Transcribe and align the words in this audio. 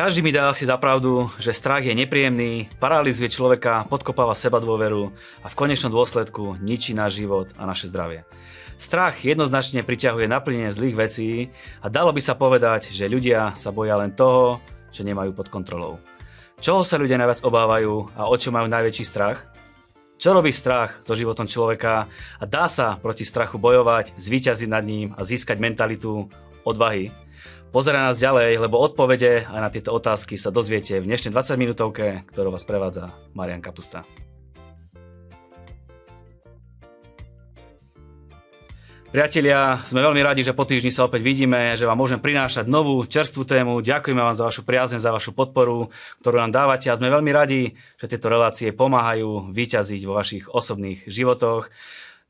Každý 0.00 0.24
mi 0.24 0.32
dá 0.32 0.48
asi 0.48 0.64
za 0.64 0.80
pravdu, 0.80 1.28
že 1.36 1.52
strach 1.52 1.84
je 1.84 1.92
nepríjemný, 1.92 2.72
paralizuje 2.80 3.28
človeka, 3.28 3.84
podkopáva 3.84 4.32
seba 4.32 4.56
dôveru 4.56 5.12
a 5.44 5.46
v 5.52 5.58
konečnom 5.60 5.92
dôsledku 5.92 6.56
ničí 6.56 6.96
náš 6.96 7.20
život 7.20 7.52
a 7.60 7.68
naše 7.68 7.92
zdravie. 7.92 8.24
Strach 8.80 9.20
jednoznačne 9.20 9.84
priťahuje 9.84 10.24
naplnenie 10.24 10.72
zlých 10.72 10.96
vecí 10.96 11.30
a 11.84 11.92
dalo 11.92 12.16
by 12.16 12.20
sa 12.24 12.32
povedať, 12.32 12.88
že 12.88 13.12
ľudia 13.12 13.52
sa 13.60 13.76
boja 13.76 14.00
len 14.00 14.16
toho, 14.16 14.64
čo 14.88 15.04
nemajú 15.04 15.36
pod 15.36 15.52
kontrolou. 15.52 16.00
Čoho 16.64 16.80
sa 16.80 16.96
ľudia 16.96 17.20
najviac 17.20 17.44
obávajú 17.44 18.16
a 18.16 18.24
o 18.24 18.34
čo 18.40 18.48
majú 18.56 18.72
najväčší 18.72 19.04
strach? 19.04 19.49
Čo 20.20 20.36
robí 20.36 20.52
strach 20.52 21.00
so 21.00 21.16
životom 21.16 21.48
človeka 21.48 22.04
a 22.36 22.44
dá 22.44 22.68
sa 22.68 23.00
proti 23.00 23.24
strachu 23.24 23.56
bojovať, 23.56 24.20
zvíťaziť 24.20 24.68
nad 24.68 24.84
ním 24.84 25.16
a 25.16 25.24
získať 25.24 25.56
mentalitu 25.56 26.28
odvahy? 26.60 27.08
Pozeraj 27.72 28.12
nás 28.12 28.20
ďalej, 28.20 28.60
lebo 28.60 28.76
odpovede 28.76 29.48
aj 29.48 29.60
na 29.64 29.72
tieto 29.72 29.96
otázky 29.96 30.36
sa 30.36 30.52
dozviete 30.52 31.00
v 31.00 31.08
dnešnej 31.08 31.32
20 31.32 31.56
minútovke, 31.56 32.28
ktorú 32.36 32.52
vás 32.52 32.68
prevádza 32.68 33.16
Marian 33.32 33.64
Kapusta. 33.64 34.04
Priatelia, 39.10 39.82
sme 39.90 40.06
veľmi 40.06 40.22
radi, 40.22 40.46
že 40.46 40.54
po 40.54 40.62
týždni 40.62 40.94
sa 40.94 41.02
opäť 41.02 41.26
vidíme, 41.26 41.74
že 41.74 41.82
vám 41.82 41.98
môžem 41.98 42.22
prinášať 42.22 42.70
novú, 42.70 43.02
čerstvú 43.02 43.42
tému. 43.42 43.82
Ďakujeme 43.82 44.22
vám 44.22 44.38
za 44.38 44.46
vašu 44.46 44.62
priazeň, 44.62 45.02
za 45.02 45.10
vašu 45.10 45.34
podporu, 45.34 45.90
ktorú 46.22 46.38
nám 46.38 46.54
dávate 46.54 46.86
a 46.86 46.94
sme 46.94 47.10
veľmi 47.10 47.34
radi, 47.34 47.74
že 47.98 48.06
tieto 48.06 48.30
relácie 48.30 48.70
pomáhajú 48.70 49.50
vyťaziť 49.50 50.06
vo 50.06 50.14
vašich 50.14 50.46
osobných 50.46 51.10
životoch. 51.10 51.74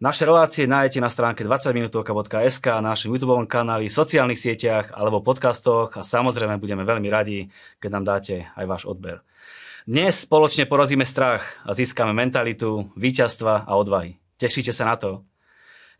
Naše 0.00 0.24
relácie 0.24 0.64
nájdete 0.64 1.04
na 1.04 1.12
stránke 1.12 1.44
20minutovka.sk, 1.44 2.80
na 2.80 2.96
našom 2.96 3.12
YouTube 3.12 3.36
kanáli, 3.44 3.92
sociálnych 3.92 4.40
sieťach 4.40 4.96
alebo 4.96 5.20
podcastoch 5.20 6.00
a 6.00 6.00
samozrejme 6.00 6.56
budeme 6.56 6.88
veľmi 6.88 7.12
radi, 7.12 7.52
keď 7.76 7.90
nám 7.92 8.04
dáte 8.09 8.48
aj 8.56 8.65
váš 8.65 8.82
odber. 8.88 9.20
Dnes 9.84 10.16
spoločne 10.16 10.65
porazíme 10.65 11.04
strach 11.04 11.44
a 11.60 11.76
získame 11.76 12.16
mentalitu, 12.16 12.88
víťazstva 12.96 13.68
a 13.68 13.72
odvahy. 13.76 14.16
Tešíte 14.40 14.72
sa 14.72 14.88
na 14.88 14.96
to? 14.96 15.28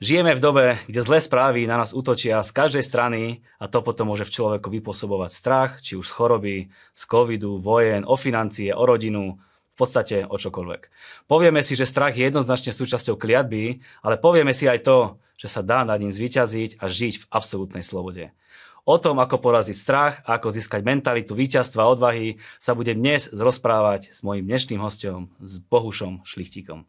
Žijeme 0.01 0.33
v 0.33 0.41
dobe, 0.41 0.67
kde 0.89 1.05
zlé 1.05 1.21
správy 1.21 1.69
na 1.69 1.77
nás 1.77 1.93
útočia 1.93 2.41
z 2.41 2.51
každej 2.57 2.81
strany 2.81 3.45
a 3.61 3.69
to 3.69 3.85
potom 3.85 4.09
môže 4.09 4.25
v 4.25 4.33
človeku 4.33 4.73
vypôsobovať 4.73 5.31
strach, 5.31 5.71
či 5.85 5.93
už 6.01 6.09
z 6.09 6.17
choroby, 6.17 6.57
z 6.97 7.03
covidu, 7.05 7.61
vojen, 7.61 8.09
o 8.09 8.17
financie, 8.17 8.73
o 8.73 8.89
rodinu, 8.89 9.37
podstate 9.81 10.29
o 10.29 10.37
čokoľvek. 10.37 10.83
Povieme 11.25 11.65
si, 11.65 11.73
že 11.73 11.89
strach 11.89 12.13
je 12.13 12.29
jednoznačne 12.29 12.77
súčasťou 12.77 13.17
kliatby, 13.17 13.81
ale 14.05 14.21
povieme 14.21 14.53
si 14.53 14.69
aj 14.69 14.85
to, 14.85 15.17
že 15.41 15.49
sa 15.49 15.65
dá 15.65 15.89
nad 15.89 15.97
ním 15.97 16.13
zvyťaziť 16.13 16.77
a 16.77 16.85
žiť 16.93 17.15
v 17.25 17.29
absolútnej 17.33 17.81
slobode. 17.81 18.37
O 18.85 19.01
tom, 19.01 19.17
ako 19.17 19.41
poraziť 19.41 19.77
strach 19.77 20.15
a 20.29 20.37
ako 20.37 20.53
získať 20.53 20.85
mentalitu 20.85 21.33
víťazstva 21.33 21.89
a 21.89 21.93
odvahy, 21.97 22.37
sa 22.61 22.77
budem 22.77 23.01
dnes 23.01 23.33
rozprávať 23.33 24.13
s 24.13 24.21
mojim 24.21 24.45
dnešným 24.45 24.81
hostom, 24.85 25.33
s 25.41 25.57
Bohušom 25.57 26.29
Šlichtíkom. 26.29 26.85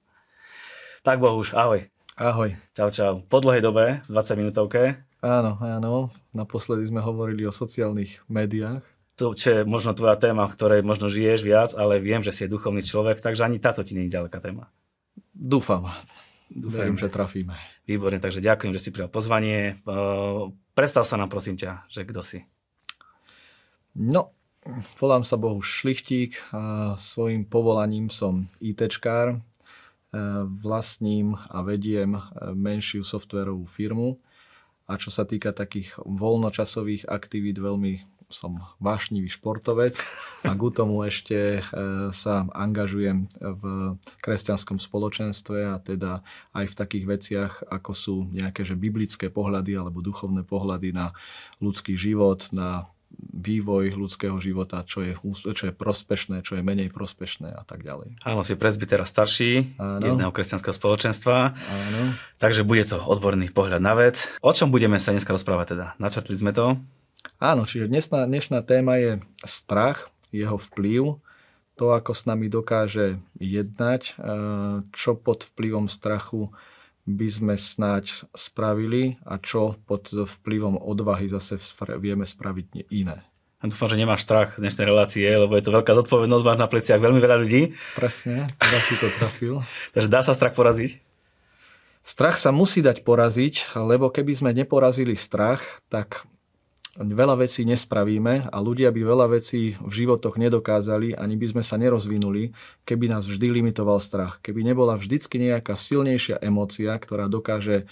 Tak 1.08 1.24
Bohuš, 1.24 1.56
ahoj. 1.56 1.88
Ahoj. 2.20 2.60
Čau, 2.76 2.90
čau. 2.92 3.14
Po 3.28 3.40
dlhej 3.40 3.64
dobe, 3.64 4.04
20 4.12 4.40
minútovke. 4.40 5.00
Áno, 5.24 5.56
áno. 5.64 6.12
Naposledy 6.36 6.84
sme 6.90 7.00
hovorili 7.00 7.48
o 7.48 7.56
sociálnych 7.56 8.26
médiách 8.28 8.84
to, 9.22 9.38
čo 9.38 9.62
je 9.62 9.70
možno 9.70 9.94
tvoja 9.94 10.18
téma, 10.18 10.50
v 10.50 10.56
ktorej 10.58 10.82
možno 10.82 11.06
žiješ 11.06 11.46
viac, 11.46 11.70
ale 11.78 12.02
viem, 12.02 12.26
že 12.26 12.34
si 12.34 12.50
je 12.50 12.54
duchovný 12.58 12.82
človek, 12.82 13.22
takže 13.22 13.46
ani 13.46 13.62
táto 13.62 13.86
ti 13.86 13.94
nie 13.94 14.10
je 14.10 14.18
ďaleká 14.18 14.42
téma. 14.42 14.74
Dúfam. 15.30 15.94
Dúfam, 16.50 16.90
Verím, 16.90 16.98
že 16.98 17.06
trafíme. 17.06 17.54
Výborne, 17.86 18.18
takže 18.18 18.42
ďakujem, 18.42 18.74
že 18.74 18.82
si 18.82 18.90
prijal 18.90 19.14
pozvanie. 19.14 19.78
Predstav 20.74 21.06
sa 21.06 21.22
nám, 21.22 21.30
prosím 21.30 21.54
ťa, 21.54 21.86
že 21.86 22.02
kto 22.02 22.26
si. 22.26 22.50
No, 23.94 24.34
volám 24.98 25.22
sa 25.22 25.38
Bohu 25.38 25.62
Šlichtík 25.62 26.42
a 26.50 26.96
svojim 26.98 27.46
povolaním 27.46 28.10
som 28.10 28.50
ITčkár. 28.58 29.38
Vlastním 30.60 31.40
a 31.48 31.64
vediem 31.64 32.20
menšiu 32.52 33.08
softverovú 33.08 33.64
firmu. 33.64 34.20
A 34.92 35.00
čo 35.00 35.08
sa 35.08 35.24
týka 35.24 35.56
takých 35.56 35.96
voľnočasových 36.04 37.08
aktivít, 37.08 37.64
veľmi 37.64 38.04
som 38.32 38.64
vášnivý 38.80 39.28
športovec 39.28 40.00
a 40.48 40.56
k 40.56 40.62
tomu 40.72 41.04
ešte 41.04 41.60
e, 41.60 41.62
sa 42.16 42.48
angažujem 42.56 43.28
v 43.38 43.64
kresťanskom 44.24 44.80
spoločenstve 44.80 45.68
a 45.68 45.78
teda 45.78 46.24
aj 46.56 46.66
v 46.72 46.78
takých 46.80 47.06
veciach, 47.06 47.54
ako 47.68 47.92
sú 47.92 48.16
nejaké 48.32 48.64
že 48.64 48.80
biblické 48.80 49.28
pohľady 49.28 49.76
alebo 49.76 50.00
duchovné 50.00 50.48
pohľady 50.48 50.96
na 50.96 51.12
ľudský 51.60 52.00
život, 52.00 52.48
na 52.56 52.88
vývoj 53.20 53.98
ľudského 53.98 54.38
života, 54.38 54.86
čo 54.86 55.02
je, 55.02 55.18
čo 55.56 55.64
je 55.70 55.74
prospešné, 55.74 56.46
čo 56.46 56.60
je 56.60 56.64
menej 56.64 56.94
prospešné 56.94 57.52
a 57.56 57.64
tak 57.66 57.82
ďalej. 57.82 58.22
Áno, 58.22 58.46
si 58.46 58.54
presbytera 58.54 59.08
starší 59.08 59.80
Áno. 59.82 60.04
jedného 60.14 60.30
kresťanského 60.30 60.76
spoločenstva, 60.76 61.56
Áno. 61.58 62.02
takže 62.38 62.62
bude 62.68 62.86
to 62.86 63.02
odborný 63.02 63.50
pohľad 63.50 63.82
na 63.82 63.98
vec. 63.98 64.30
O 64.46 64.54
čom 64.54 64.70
budeme 64.70 65.02
sa 65.02 65.16
dneska 65.16 65.34
rozprávať 65.34 65.76
teda? 65.76 65.86
Načrtli 65.98 66.38
sme 66.38 66.54
to? 66.54 66.78
Áno, 67.42 67.66
čiže 67.66 67.90
dnešná, 67.90 68.30
dnešná 68.30 68.62
téma 68.62 69.02
je 69.02 69.12
strach, 69.46 70.14
jeho 70.30 70.62
vplyv, 70.62 71.18
to, 71.76 71.86
ako 71.98 72.14
s 72.14 72.30
nami 72.30 72.46
dokáže 72.46 73.18
jednať, 73.42 74.02
e, 74.06 74.14
čo 74.94 75.18
pod 75.18 75.50
vplyvom 75.50 75.90
strachu 75.90 76.54
by 77.06 77.28
sme 77.28 77.56
snáď 77.58 78.26
spravili 78.36 79.18
a 79.26 79.42
čo 79.42 79.78
pod 79.90 80.12
vplyvom 80.12 80.78
odvahy 80.78 81.28
zase 81.30 81.58
vieme 81.98 82.26
spraviť 82.26 82.92
iné. 82.94 83.26
A 83.62 83.70
dúfam, 83.70 83.86
že 83.86 83.94
nemáš 83.94 84.26
strach 84.26 84.58
z 84.58 84.66
dnešnej 84.66 84.90
relácie, 84.90 85.30
lebo 85.30 85.54
je 85.54 85.62
to 85.62 85.70
veľká 85.70 85.94
zodpovednosť, 85.94 86.44
máš 86.46 86.60
na 86.66 86.66
pleciach 86.66 86.98
veľmi 86.98 87.22
veľa 87.22 87.38
ľudí. 87.46 87.78
Presne, 87.94 88.50
ja 88.58 88.80
si 88.82 88.98
to 88.98 89.06
trafil. 89.22 89.62
Takže 89.94 90.10
dá 90.10 90.26
sa 90.26 90.34
strach 90.34 90.58
poraziť? 90.58 90.98
Strach 92.02 92.42
sa 92.42 92.50
musí 92.50 92.82
dať 92.82 93.06
poraziť, 93.06 93.78
lebo 93.78 94.10
keby 94.10 94.34
sme 94.34 94.58
neporazili 94.58 95.14
strach, 95.14 95.62
tak 95.94 96.26
veľa 97.02 97.42
vecí 97.42 97.66
nespravíme 97.66 98.54
a 98.54 98.58
ľudia 98.62 98.94
by 98.94 99.02
veľa 99.02 99.28
vecí 99.34 99.74
v 99.82 99.92
životoch 99.92 100.38
nedokázali, 100.38 101.18
ani 101.18 101.36
by 101.36 101.58
sme 101.58 101.64
sa 101.66 101.82
nerozvinuli, 101.82 102.54
keby 102.86 103.10
nás 103.10 103.26
vždy 103.26 103.50
limitoval 103.50 103.98
strach. 103.98 104.38
Keby 104.46 104.62
nebola 104.62 104.94
vždycky 104.94 105.42
nejaká 105.42 105.74
silnejšia 105.74 106.38
emócia, 106.46 106.94
ktorá 106.94 107.26
dokáže 107.26 107.84
e, 107.84 107.86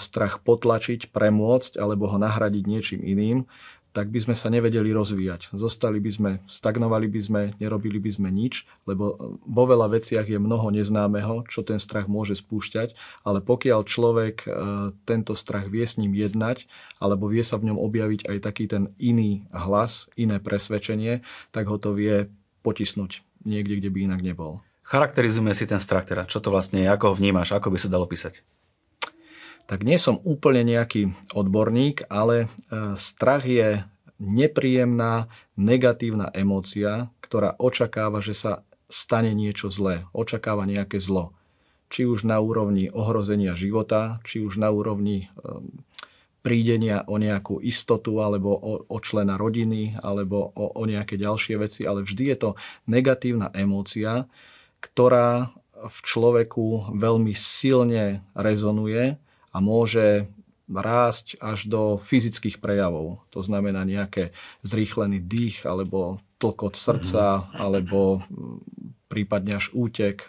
strach 0.00 0.40
potlačiť, 0.40 1.12
premôcť 1.12 1.76
alebo 1.76 2.08
ho 2.08 2.16
nahradiť 2.16 2.64
niečím 2.64 3.00
iným, 3.04 3.44
tak 3.92 4.12
by 4.12 4.20
sme 4.20 4.34
sa 4.36 4.52
nevedeli 4.52 4.92
rozvíjať. 4.92 5.50
Zostali 5.56 5.98
by 5.98 6.10
sme, 6.12 6.30
stagnovali 6.44 7.08
by 7.08 7.20
sme, 7.20 7.42
nerobili 7.58 7.98
by 7.98 8.10
sme 8.14 8.28
nič, 8.28 8.68
lebo 8.84 9.16
vo 9.42 9.64
veľa 9.64 9.90
veciach 9.90 10.28
je 10.28 10.38
mnoho 10.38 10.70
neznámeho, 10.70 11.48
čo 11.48 11.64
ten 11.64 11.80
strach 11.80 12.06
môže 12.06 12.36
spúšťať, 12.38 12.94
ale 13.24 13.40
pokiaľ 13.40 13.80
človek 13.88 14.36
e, 14.44 14.48
tento 15.08 15.32
strach 15.32 15.66
vie 15.72 15.82
s 15.82 15.96
ním 15.96 16.12
jednať, 16.14 16.68
alebo 17.00 17.26
vie 17.26 17.42
sa 17.42 17.56
v 17.56 17.72
ňom 17.72 17.78
objaviť 17.80 18.28
aj 18.28 18.38
taký 18.44 18.64
ten 18.68 18.92
iný 19.00 19.48
hlas, 19.50 20.06
iné 20.14 20.38
presvedčenie, 20.38 21.24
tak 21.50 21.66
ho 21.66 21.80
to 21.80 21.96
vie 21.96 22.28
potisnúť 22.60 23.24
niekde, 23.48 23.80
kde 23.80 23.90
by 23.90 23.98
inak 24.12 24.20
nebol. 24.20 24.60
Charakterizujeme 24.88 25.52
si 25.52 25.68
ten 25.68 25.80
strach 25.80 26.08
teda. 26.08 26.24
Čo 26.24 26.40
to 26.40 26.48
vlastne 26.48 26.80
je, 26.80 26.88
ako 26.88 27.12
ho 27.12 27.14
vnímaš, 27.16 27.52
ako 27.52 27.72
by 27.72 27.78
sa 27.80 27.92
dalo 27.92 28.08
písať? 28.08 28.40
Tak 29.68 29.84
nie 29.84 30.00
som 30.00 30.16
úplne 30.24 30.64
nejaký 30.64 31.12
odborník, 31.36 32.08
ale 32.08 32.48
e, 32.72 32.96
strach 32.96 33.44
je 33.44 33.84
nepríjemná, 34.16 35.28
negatívna 35.60 36.32
emócia, 36.32 37.12
ktorá 37.20 37.52
očakáva, 37.60 38.24
že 38.24 38.32
sa 38.32 38.64
stane 38.88 39.36
niečo 39.36 39.68
zlé, 39.68 40.08
očakáva 40.16 40.64
nejaké 40.64 40.96
zlo. 40.98 41.36
Či 41.92 42.08
už 42.08 42.24
na 42.24 42.40
úrovni 42.40 42.88
ohrozenia 42.88 43.52
života, 43.52 44.24
či 44.24 44.40
už 44.40 44.56
na 44.56 44.72
úrovni 44.72 45.28
e, 45.28 45.60
prídenia 46.40 47.04
o 47.04 47.20
nejakú 47.20 47.60
istotu 47.60 48.24
alebo 48.24 48.56
o, 48.56 48.88
o 48.88 48.98
člena 49.04 49.36
rodiny 49.36 50.00
alebo 50.00 50.48
o, 50.56 50.80
o 50.80 50.82
nejaké 50.88 51.20
ďalšie 51.20 51.60
veci, 51.60 51.84
ale 51.84 52.08
vždy 52.08 52.24
je 52.32 52.36
to 52.40 52.50
negatívna 52.88 53.52
emócia, 53.52 54.24
ktorá 54.80 55.52
v 55.76 55.98
človeku 56.00 56.96
veľmi 56.96 57.36
silne 57.36 58.24
rezonuje 58.32 59.20
a 59.58 59.62
môže 59.62 60.30
rásť 60.70 61.34
až 61.42 61.66
do 61.66 61.98
fyzických 61.98 62.62
prejavov. 62.62 63.24
To 63.34 63.42
znamená 63.42 63.82
nejaké 63.82 64.36
zrýchlený 64.62 65.18
dých 65.18 65.66
alebo 65.66 66.22
tlkot 66.38 66.78
srdca 66.78 67.42
mm-hmm. 67.42 67.58
alebo 67.58 68.22
prípadne 69.10 69.58
až 69.58 69.72
útek, 69.74 70.28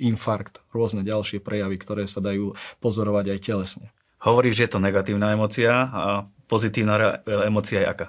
infarkt, 0.00 0.64
rôzne 0.72 1.04
ďalšie 1.04 1.44
prejavy, 1.44 1.76
ktoré 1.76 2.08
sa 2.08 2.24
dajú 2.24 2.56
pozorovať 2.80 3.36
aj 3.36 3.38
telesne. 3.44 3.86
Hovoríš, 4.24 4.62
že 4.62 4.64
je 4.64 4.72
to 4.72 4.80
negatívna 4.80 5.36
emocia 5.36 5.90
a 5.92 6.04
pozitívna 6.48 7.20
emocia 7.26 7.84
je 7.84 7.88
aká? 7.90 8.08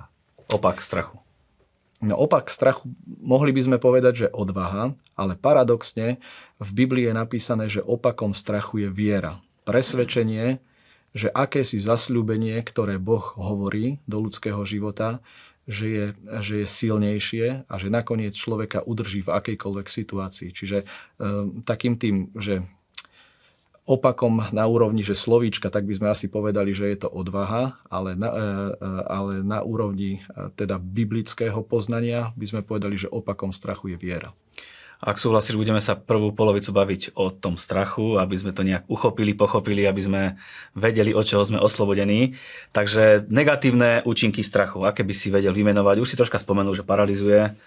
Opak 0.56 0.80
strachu. 0.80 1.20
No 2.02 2.18
opak 2.18 2.50
strachu 2.50 2.88
mohli 3.22 3.54
by 3.54 3.62
sme 3.62 3.78
povedať, 3.78 4.14
že 4.26 4.34
odvaha, 4.34 4.98
ale 5.14 5.34
paradoxne 5.38 6.18
v 6.58 6.70
Biblii 6.74 7.10
je 7.10 7.14
napísané, 7.14 7.70
že 7.70 7.86
opakom 7.86 8.34
strachu 8.34 8.88
je 8.88 8.90
viera 8.90 9.42
presvedčenie, 9.64 10.60
že 11.12 11.28
akési 11.28 11.78
zasľúbenie, 11.84 12.56
ktoré 12.64 12.96
Boh 12.96 13.36
hovorí 13.36 14.00
do 14.08 14.24
ľudského 14.24 14.64
života, 14.64 15.20
že 15.68 15.88
je, 15.88 16.06
že 16.42 16.54
je 16.64 16.68
silnejšie 16.68 17.46
a 17.70 17.74
že 17.78 17.94
nakoniec 17.94 18.34
človeka 18.34 18.82
udrží 18.82 19.22
v 19.22 19.34
akejkoľvek 19.36 19.88
situácii. 19.88 20.50
Čiže 20.56 20.78
e, 20.82 20.86
takým 21.64 22.00
tým, 22.02 22.34
že 22.34 22.66
opakom 23.86 24.46
na 24.54 24.64
úrovni, 24.70 25.02
že 25.02 25.18
slovíčka, 25.18 25.74
tak 25.74 25.90
by 25.90 25.98
sme 25.98 26.08
asi 26.14 26.30
povedali, 26.30 26.72
že 26.72 26.88
je 26.94 26.98
to 27.04 27.10
odvaha, 27.10 27.82
ale 27.90 28.14
na, 28.14 28.30
e, 28.30 28.46
e, 28.78 28.90
ale 29.10 29.34
na 29.42 29.66
úrovni 29.66 30.22
e, 30.22 30.54
teda 30.54 30.78
biblického 30.78 31.66
poznania 31.66 32.30
by 32.38 32.46
sme 32.46 32.62
povedali, 32.62 32.96
že 32.96 33.10
opakom 33.10 33.52
strachu 33.52 33.94
je 33.94 33.98
viera. 33.98 34.30
Ak 35.02 35.18
súhlasíš, 35.18 35.58
budeme 35.58 35.82
sa 35.82 35.98
prvú 35.98 36.30
polovicu 36.30 36.70
baviť 36.70 37.18
o 37.18 37.34
tom 37.34 37.58
strachu, 37.58 38.22
aby 38.22 38.38
sme 38.38 38.54
to 38.54 38.62
nejak 38.62 38.86
uchopili, 38.86 39.34
pochopili, 39.34 39.90
aby 39.90 39.98
sme 39.98 40.22
vedeli, 40.78 41.10
od 41.10 41.26
čoho 41.26 41.42
sme 41.42 41.58
oslobodení. 41.58 42.38
Takže 42.70 43.26
negatívne 43.26 44.06
účinky 44.06 44.46
strachu, 44.46 44.86
aké 44.86 45.02
by 45.02 45.14
si 45.18 45.34
vedel 45.34 45.58
vymenovať? 45.58 45.96
Už 45.98 46.10
si 46.14 46.20
troška 46.22 46.38
spomenul, 46.38 46.78
že 46.78 46.86
paralizuje. 46.86 47.58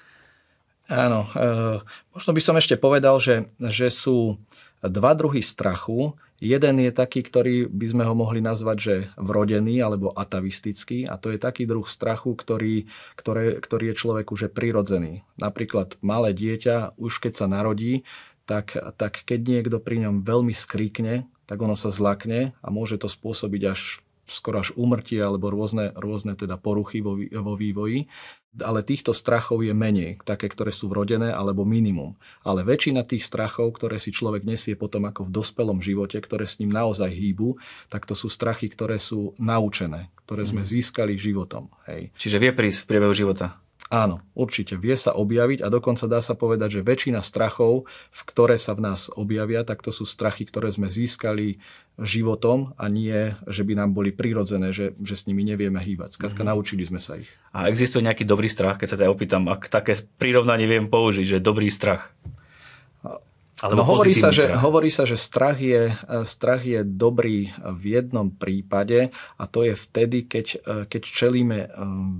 Áno, 0.86 1.26
e, 1.34 1.82
možno 2.14 2.30
by 2.30 2.40
som 2.44 2.54
ešte 2.54 2.78
povedal, 2.78 3.18
že, 3.18 3.50
že 3.58 3.90
sú 3.90 4.38
dva 4.78 5.18
druhy 5.18 5.42
strachu. 5.42 6.14
Jeden 6.42 6.82
je 6.82 6.90
taký, 6.90 7.22
ktorý 7.22 7.70
by 7.70 7.86
sme 7.94 8.04
ho 8.04 8.14
mohli 8.18 8.42
nazvať, 8.42 8.78
že 8.78 8.94
vrodený 9.14 9.78
alebo 9.78 10.10
atavistický 10.10 11.06
a 11.06 11.14
to 11.14 11.30
je 11.30 11.38
taký 11.38 11.62
druh 11.62 11.86
strachu, 11.86 12.34
ktorý, 12.34 12.90
ktoré, 13.14 13.62
ktorý 13.62 13.94
je 13.94 14.00
človeku 14.00 14.34
že 14.34 14.50
prirodzený. 14.50 15.22
Napríklad 15.38 15.94
malé 16.02 16.34
dieťa, 16.34 16.98
už 16.98 17.22
keď 17.22 17.32
sa 17.38 17.46
narodí, 17.46 18.02
tak, 18.50 18.74
tak 18.98 19.22
keď 19.24 19.40
niekto 19.40 19.78
pri 19.78 20.04
ňom 20.04 20.26
veľmi 20.26 20.52
skríkne, 20.52 21.30
tak 21.46 21.62
ono 21.62 21.78
sa 21.78 21.94
zlakne 21.94 22.56
a 22.60 22.68
môže 22.68 22.98
to 22.98 23.08
spôsobiť 23.08 23.62
až 23.68 24.04
skoro 24.26 24.60
až 24.64 24.72
umrtie 24.76 25.20
alebo 25.20 25.52
rôzne, 25.52 25.92
rôzne 25.96 26.36
teda 26.36 26.56
poruchy 26.56 27.04
vo, 27.04 27.16
vo 27.16 27.54
vývoji. 27.54 28.08
Ale 28.54 28.86
týchto 28.86 29.10
strachov 29.10 29.66
je 29.66 29.74
menej, 29.74 30.22
také, 30.22 30.46
ktoré 30.46 30.70
sú 30.70 30.86
vrodené 30.86 31.34
alebo 31.34 31.66
minimum. 31.66 32.14
Ale 32.46 32.62
väčšina 32.62 33.02
tých 33.02 33.26
strachov, 33.26 33.74
ktoré 33.74 33.98
si 33.98 34.14
človek 34.14 34.46
nesie 34.46 34.78
potom 34.78 35.10
ako 35.10 35.26
v 35.26 35.34
dospelom 35.34 35.82
živote, 35.82 36.22
ktoré 36.22 36.46
s 36.46 36.62
ním 36.62 36.70
naozaj 36.70 37.10
hýbu, 37.10 37.58
tak 37.90 38.06
to 38.06 38.14
sú 38.14 38.30
strachy, 38.30 38.70
ktoré 38.70 39.02
sú 39.02 39.34
naučené, 39.42 40.14
ktoré 40.22 40.46
sme 40.46 40.62
mhm. 40.62 40.70
získali 40.70 41.18
životom. 41.18 41.66
Hej. 41.90 42.14
Čiže 42.14 42.38
vie 42.38 42.54
prísť 42.54 42.86
v 42.86 42.88
priebehu 42.94 43.10
života. 43.10 43.63
Áno, 43.92 44.24
určite 44.32 44.80
vie 44.80 44.96
sa 44.96 45.12
objaviť 45.12 45.60
a 45.60 45.68
dokonca 45.68 46.08
dá 46.08 46.24
sa 46.24 46.32
povedať, 46.32 46.80
že 46.80 46.86
väčšina 46.86 47.20
strachov, 47.20 47.84
v 47.88 48.20
ktoré 48.24 48.56
sa 48.56 48.72
v 48.72 48.88
nás 48.88 49.12
objavia, 49.12 49.60
tak 49.60 49.84
to 49.84 49.92
sú 49.92 50.08
strachy, 50.08 50.48
ktoré 50.48 50.72
sme 50.72 50.88
získali 50.88 51.60
životom 52.00 52.72
a 52.80 52.88
nie, 52.88 53.36
že 53.44 53.62
by 53.62 53.84
nám 53.84 53.92
boli 53.92 54.10
prirodzené, 54.10 54.72
že, 54.72 54.96
že 55.04 55.14
s 55.14 55.28
nimi 55.28 55.44
nevieme 55.44 55.78
hýbať. 55.78 56.16
Skladka, 56.16 56.42
mm-hmm. 56.42 56.56
naučili 56.56 56.82
sme 56.88 56.98
sa 56.98 57.20
ich. 57.20 57.28
A 57.52 57.68
existuje 57.68 58.02
nejaký 58.02 58.24
dobrý 58.24 58.48
strach, 58.48 58.80
keď 58.80 58.88
sa 58.88 58.98
teda 58.98 59.12
opýtam, 59.12 59.46
ak 59.52 59.68
také 59.68 60.00
prirovnanie 60.16 60.64
viem 60.64 60.88
použiť, 60.88 61.36
že 61.36 61.44
dobrý 61.44 61.68
strach? 61.68 62.10
Alebo 63.64 63.80
no, 63.80 63.88
hovorí, 63.88 64.12
sa, 64.12 64.28
že, 64.28 64.52
hovorí 64.52 64.92
sa, 64.92 65.08
že 65.08 65.16
strach 65.16 65.56
je, 65.56 65.88
strach 66.28 66.60
je 66.60 66.84
dobrý 66.84 67.48
v 67.56 67.96
jednom 67.96 68.28
prípade 68.28 69.08
a 69.40 69.44
to 69.48 69.64
je 69.64 69.72
vtedy, 69.72 70.28
keď, 70.28 70.46
keď 70.84 71.02
čelíme 71.02 71.58
eh, 71.64 71.68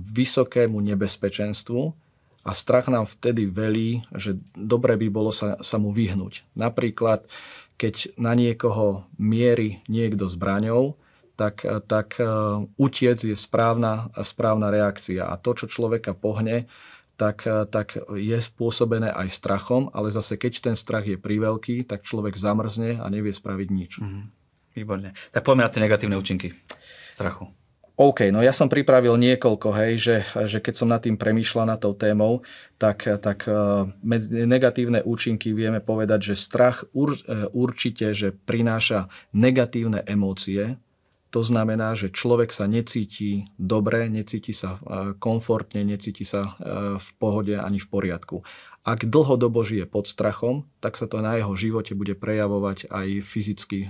vysokému 0.09 0.81
nebezpečenstvu 0.81 1.93
a 2.45 2.51
strach 2.57 2.89
nám 2.89 3.05
vtedy 3.05 3.45
velí, 3.45 4.01
že 4.17 4.41
dobre 4.57 4.97
by 4.97 5.07
bolo 5.13 5.29
sa, 5.29 5.61
sa 5.61 5.77
mu 5.77 5.93
vyhnúť. 5.93 6.49
Napríklad, 6.57 7.29
keď 7.77 8.17
na 8.17 8.33
niekoho 8.33 9.05
mierí 9.21 9.85
niekto 9.85 10.25
zbraňou, 10.25 10.97
tak, 11.37 11.61
tak 11.85 12.17
eh, 12.17 12.25
utiec 12.81 13.21
je 13.21 13.37
správna, 13.37 14.09
správna 14.25 14.73
reakcia. 14.73 15.29
A 15.29 15.37
to, 15.37 15.53
čo 15.53 15.69
človeka 15.69 16.17
pohne, 16.17 16.65
tak, 17.15 17.47
eh, 17.47 17.65
tak 17.67 17.97
je 18.15 18.37
spôsobené 18.39 19.11
aj 19.11 19.31
strachom, 19.31 19.89
ale 19.95 20.11
zase 20.11 20.35
keď 20.35 20.71
ten 20.71 20.75
strach 20.75 21.07
je 21.07 21.19
priveľký, 21.19 21.87
tak 21.87 22.03
človek 22.03 22.35
zamrzne 22.35 22.99
a 22.99 23.05
nevie 23.07 23.31
spraviť 23.31 23.67
nič. 23.71 23.91
Mm-hmm. 23.99 24.23
Výborne. 24.75 25.15
Tak 25.31 25.47
poďme 25.47 25.63
na 25.63 25.71
tie 25.71 25.79
negatívne 25.83 26.19
účinky 26.19 26.51
strachu. 27.15 27.47
OK, 27.95 28.27
no 28.27 28.43
ja 28.43 28.51
som 28.51 28.67
pripravil 28.67 29.15
niekoľko, 29.15 29.71
hej, 29.71 29.91
že, 29.95 30.15
že 30.51 30.59
keď 30.59 30.73
som 30.75 30.91
nad 30.91 30.99
tým 30.99 31.15
premýšľal 31.15 31.63
nad 31.63 31.79
tou 31.79 31.95
témou, 31.95 32.43
tak, 32.75 33.07
tak 33.07 33.47
eh, 33.47 33.55
negatívne 34.43 34.99
účinky 34.99 35.55
vieme 35.55 35.79
povedať, 35.79 36.35
že 36.35 36.35
strach 36.35 36.83
ur, 36.91 37.15
eh, 37.15 37.47
určite, 37.55 38.11
že 38.11 38.35
prináša 38.35 39.07
negatívne 39.31 40.03
emócie, 40.03 40.75
to 41.35 41.43
znamená, 41.43 41.99
že 41.99 42.15
človek 42.15 42.55
sa 42.55 42.63
necíti 42.63 43.51
dobre, 43.59 44.07
necíti 44.07 44.55
sa 44.55 44.79
e, 44.79 45.19
komfortne, 45.19 45.83
necíti 45.83 46.23
sa 46.23 46.55
e, 46.55 46.95
v 46.95 47.09
pohode 47.19 47.59
ani 47.59 47.75
v 47.75 47.91
poriadku. 47.91 48.39
Ak 48.87 49.03
dlhodobo 49.03 49.67
žije 49.67 49.83
pod 49.83 50.07
strachom, 50.07 50.63
tak 50.79 50.95
sa 50.95 51.11
to 51.11 51.19
na 51.19 51.35
jeho 51.35 51.51
živote 51.59 51.91
bude 51.91 52.15
prejavovať 52.15 52.87
aj 52.87 53.19
fyzicky 53.27 53.79
e, 53.83 53.87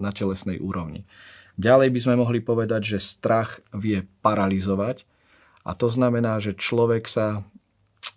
na 0.00 0.08
telesnej 0.08 0.56
úrovni. 0.56 1.04
Ďalej 1.60 1.92
by 1.92 2.00
sme 2.00 2.14
mohli 2.16 2.40
povedať, 2.40 2.96
že 2.96 3.04
strach 3.04 3.60
vie 3.76 4.08
paralizovať 4.24 5.04
a 5.68 5.76
to 5.76 5.92
znamená, 5.92 6.40
že 6.40 6.56
človek 6.56 7.12
sa 7.12 7.44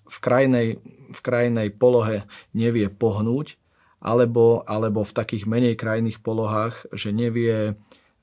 v 0.07 0.17
krajnej, 0.23 0.79
v 1.11 1.19
krajnej 1.19 1.67
polohe 1.75 2.23
nevie 2.55 2.87
pohnúť 2.87 3.59
alebo, 3.99 4.63
alebo 4.63 5.03
v 5.03 5.11
takých 5.11 5.43
menej 5.51 5.75
krajných 5.75 6.23
polohách, 6.23 6.87
že 6.95 7.11
nevie 7.11 7.75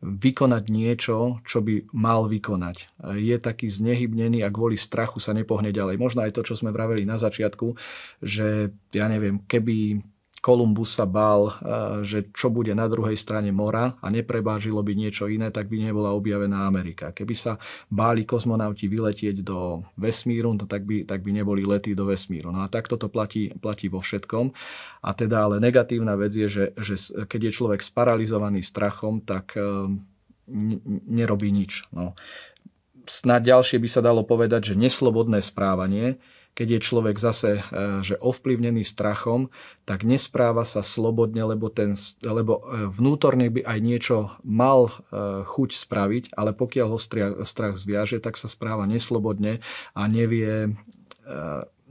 vykonať 0.05 0.65
niečo, 0.69 1.41
čo 1.49 1.65
by 1.65 1.93
mal 1.97 2.29
vykonať. 2.29 3.05
Je 3.17 3.37
taký 3.41 3.73
znehybnený 3.73 4.45
a 4.45 4.53
kvôli 4.53 4.77
strachu 4.77 5.19
sa 5.19 5.33
nepohne 5.33 5.73
ďalej. 5.73 5.97
Možno 5.97 6.21
aj 6.25 6.37
to, 6.37 6.45
čo 6.45 6.55
sme 6.59 6.75
vraveli 6.75 7.09
na 7.09 7.17
začiatku, 7.17 7.73
že 8.21 8.77
ja 8.93 9.07
neviem, 9.09 9.41
keby 9.49 10.05
Kolumbus 10.47 10.95
sa 10.95 11.11
bál, 11.11 11.51
že 12.07 12.31
čo 12.31 12.55
bude 12.55 12.71
na 12.71 12.87
druhej 12.87 13.19
strane 13.19 13.51
mora 13.51 13.99
a 13.99 14.07
neprebážilo 14.15 14.79
by 14.79 14.95
niečo 14.95 15.27
iné, 15.27 15.51
tak 15.51 15.67
by 15.67 15.83
nebola 15.83 16.15
objavená 16.15 16.71
Amerika. 16.71 17.11
Keby 17.11 17.35
sa 17.35 17.59
báli 17.91 18.23
kozmonauti 18.23 18.87
vyletieť 18.87 19.43
do 19.43 19.83
vesmíru, 19.99 20.55
no 20.55 20.71
tak 20.71 20.87
by, 20.87 21.03
tak 21.03 21.27
by 21.27 21.43
neboli 21.43 21.67
lety 21.67 21.99
do 21.99 22.07
vesmíru. 22.07 22.55
No 22.55 22.63
a 22.63 22.71
takto 22.71 22.95
to 22.95 23.11
platí, 23.11 23.51
platí 23.59 23.91
vo 23.91 23.99
všetkom. 23.99 24.55
A 25.03 25.11
teda 25.19 25.51
ale 25.51 25.59
negatívna 25.59 26.15
vec 26.15 26.31
je, 26.31 26.47
že, 26.47 26.65
že 26.79 26.95
keď 27.27 27.51
je 27.51 27.57
človek 27.59 27.83
sparalizovaný 27.83 28.63
strachom, 28.63 29.27
tak 29.27 29.59
nerobí 31.11 31.51
nič. 31.51 31.91
No. 31.91 32.15
Snad 33.03 33.43
ďalšie 33.43 33.83
by 33.83 33.89
sa 33.91 33.99
dalo 33.99 34.23
povedať, 34.23 34.71
že 34.71 34.75
neslobodné 34.79 35.43
správanie 35.43 36.23
keď 36.57 36.81
je 36.81 36.81
človek 36.81 37.21
zase 37.21 37.61
e, 37.61 37.63
že 38.01 38.17
ovplyvnený 38.17 38.81
strachom, 38.81 39.53
tak 39.85 40.09
nespráva 40.09 40.65
sa 40.65 40.81
slobodne, 40.81 41.45
lebo, 41.45 41.69
ten, 41.69 41.93
lebo 42.25 42.65
e, 42.65 42.89
vnútorne 42.89 43.53
by 43.53 43.61
aj 43.69 43.79
niečo 43.85 44.17
mal 44.41 44.89
e, 44.89 44.93
chuť 45.45 45.71
spraviť, 45.77 46.25
ale 46.33 46.57
pokiaľ 46.57 46.97
ho 46.97 46.99
strach 47.45 47.77
zviaže, 47.77 48.25
tak 48.25 48.41
sa 48.41 48.49
správa 48.49 48.89
neslobodne 48.89 49.61
a 49.93 50.03
nevie, 50.09 50.73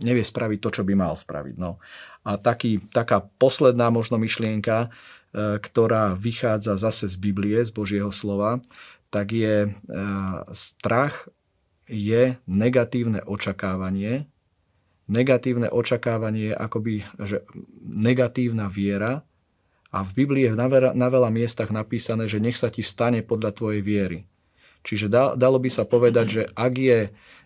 nevie 0.02 0.26
spraviť 0.26 0.60
to, 0.64 0.70
čo 0.82 0.84
by 0.88 0.94
mal 0.98 1.14
spraviť. 1.14 1.56
No. 1.62 1.78
A 2.26 2.42
taký, 2.42 2.82
taká 2.90 3.22
posledná 3.38 3.94
možno 3.94 4.18
myšlienka, 4.18 4.90
ktorá 5.36 6.16
vychádza 6.16 6.80
zase 6.80 7.12
z 7.12 7.20
Biblie, 7.20 7.60
z 7.62 7.70
Božieho 7.76 8.10
slova, 8.10 8.64
tak 9.12 9.36
je 9.36 9.76
strach 10.56 11.28
je 11.92 12.40
negatívne 12.48 13.22
očakávanie, 13.28 14.32
negatívne 15.08 15.70
očakávanie 15.70 16.52
je 16.52 16.56
akoby 16.56 16.94
že 17.22 17.46
negatívna 17.82 18.70
viera 18.70 19.26
a 19.96 20.04
v 20.04 20.12
Biblii 20.12 20.52
je 20.52 20.60
na 20.60 20.68
veľa, 20.68 20.92
na 20.92 21.08
veľa 21.08 21.32
miestach 21.32 21.72
napísané, 21.72 22.28
že 22.28 22.44
nech 22.44 22.60
sa 22.60 22.68
ti 22.68 22.84
stane 22.84 23.24
podľa 23.24 23.56
tvojej 23.56 23.82
viery. 23.86 24.20
Čiže 24.86 25.10
dalo 25.10 25.58
by 25.58 25.70
sa 25.74 25.82
povedať, 25.82 26.26
že 26.30 26.44
ak 26.54 26.74
je 26.78 27.00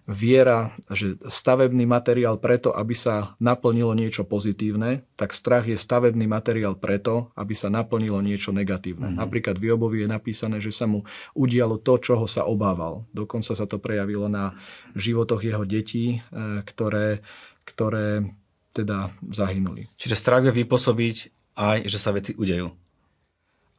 viera, 0.09 0.73
že 0.89 1.21
stavebný 1.21 1.85
materiál 1.85 2.41
preto, 2.41 2.73
aby 2.73 2.97
sa 2.97 3.37
naplnilo 3.37 3.93
niečo 3.93 4.25
pozitívne, 4.25 5.05
tak 5.13 5.37
strach 5.37 5.69
je 5.69 5.77
stavebný 5.77 6.25
materiál 6.25 6.73
preto, 6.73 7.29
aby 7.37 7.53
sa 7.53 7.69
naplnilo 7.69 8.17
niečo 8.25 8.49
negatívne. 8.49 9.13
Mm-hmm. 9.13 9.21
Napríklad 9.21 9.55
v 9.61 9.69
Jobovi 9.69 9.97
je 10.03 10.09
napísané, 10.09 10.57
že 10.57 10.73
sa 10.73 10.89
mu 10.89 11.05
udialo 11.37 11.77
to, 11.77 12.01
čoho 12.01 12.25
sa 12.25 12.49
obával. 12.49 13.05
Dokonca 13.13 13.53
sa 13.53 13.69
to 13.69 13.77
prejavilo 13.77 14.25
na 14.25 14.57
životoch 14.97 15.45
jeho 15.45 15.61
detí, 15.61 16.17
e, 16.17 16.65
ktoré 16.65 17.21
ktoré 17.69 18.25
teda 18.73 19.13
zahynuli. 19.29 19.89
Čiže 19.97 20.17
strach 20.17 20.41
vie 20.45 20.65
vypôsobiť 20.65 21.15
aj, 21.57 21.77
že 21.85 21.97
sa 22.01 22.15
veci 22.15 22.33
udejú. 22.33 22.71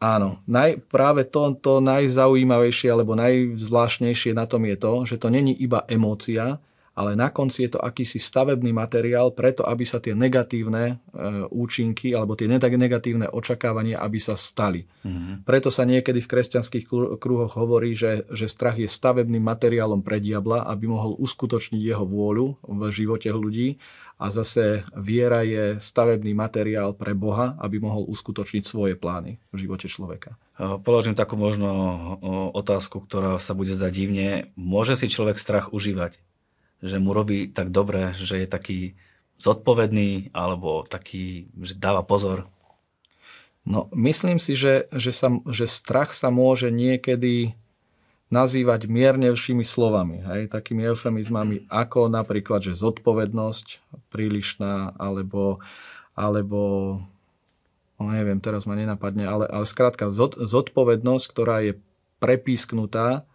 Áno, 0.00 0.40
naj, 0.49 0.80
práve 0.88 1.28
to, 1.28 1.52
to 1.61 1.85
najzaujímavejšie 1.85 2.88
alebo 2.88 3.12
najzvláštnejšie 3.20 4.32
na 4.32 4.49
tom 4.49 4.64
je 4.64 4.76
to, 4.80 4.92
že 5.04 5.20
to 5.20 5.28
není 5.28 5.52
iba 5.52 5.85
emócia, 5.85 6.56
ale 7.00 7.16
na 7.16 7.33
konci 7.33 7.64
je 7.64 7.73
to 7.73 7.80
akýsi 7.80 8.21
stavebný 8.21 8.76
materiál 8.76 9.33
preto, 9.33 9.64
aby 9.64 9.88
sa 9.88 9.97
tie 10.04 10.12
negatívne 10.12 10.85
e, 10.92 10.95
účinky 11.49 12.12
alebo 12.12 12.37
tie 12.37 12.45
negatívne 12.45 13.25
očakávania, 13.33 13.97
aby 13.97 14.21
sa 14.21 14.37
stali. 14.37 14.85
Mm-hmm. 15.00 15.49
Preto 15.49 15.73
sa 15.73 15.88
niekedy 15.88 16.21
v 16.21 16.28
kresťanských 16.28 16.85
kruhoch 17.16 17.57
hovorí, 17.57 17.97
že, 17.97 18.28
že 18.28 18.52
strach 18.52 18.76
je 18.76 18.85
stavebným 18.85 19.40
materiálom 19.40 20.04
pre 20.04 20.21
diabla, 20.21 20.69
aby 20.69 20.92
mohol 20.92 21.16
uskutočniť 21.16 21.80
jeho 21.80 22.04
vôľu 22.04 22.61
v 22.69 22.80
živote 22.92 23.33
ľudí 23.33 23.80
a 24.21 24.28
zase 24.28 24.85
viera 24.92 25.40
je 25.40 25.80
stavebný 25.80 26.37
materiál 26.37 26.92
pre 26.92 27.16
Boha, 27.16 27.57
aby 27.57 27.80
mohol 27.80 28.04
uskutočniť 28.04 28.61
svoje 28.69 28.92
plány 28.92 29.40
v 29.49 29.57
živote 29.57 29.88
človeka. 29.88 30.37
Položím 30.85 31.16
takú 31.16 31.40
možno 31.40 31.73
otázku, 32.52 33.00
ktorá 33.09 33.40
sa 33.40 33.57
bude 33.57 33.73
zdať 33.73 33.92
divne. 33.97 34.52
Môže 34.61 35.00
si 35.00 35.09
človek 35.09 35.40
strach 35.40 35.73
užívať? 35.73 36.21
Že 36.81 36.97
mu 37.01 37.13
robí 37.13 37.49
tak 37.49 37.71
dobre, 37.73 38.17
že 38.17 38.45
je 38.45 38.49
taký 38.49 38.81
zodpovedný 39.41 40.33
alebo 40.37 40.85
taký, 40.85 41.49
že 41.61 41.77
dáva 41.77 42.05
pozor? 42.05 42.49
No, 43.65 43.89
myslím 43.93 44.41
si, 44.41 44.57
že, 44.57 44.89
že, 44.93 45.13
sa, 45.13 45.29
že 45.49 45.69
strach 45.69 46.17
sa 46.17 46.33
môže 46.33 46.73
niekedy 46.73 47.53
nazývať 48.31 48.87
miernejšími 48.87 49.67
slovami, 49.67 50.23
hej, 50.23 50.43
takými 50.47 50.87
eufemizmami, 50.87 51.67
ako 51.67 52.07
napríklad, 52.07 52.63
že 52.63 52.79
zodpovednosť 52.79 53.83
prílišná, 54.09 54.95
alebo, 54.97 55.59
alebo 56.15 56.61
no 57.99 58.05
neviem, 58.07 58.39
teraz 58.39 58.71
ma 58.71 58.79
nenapadne, 58.79 59.27
ale, 59.27 59.45
ale 59.51 59.67
skrátka 59.67 60.15
zodpovednosť, 60.15 61.25
ktorá 61.27 61.59
je 61.67 61.73
prepísknutá 62.23 63.27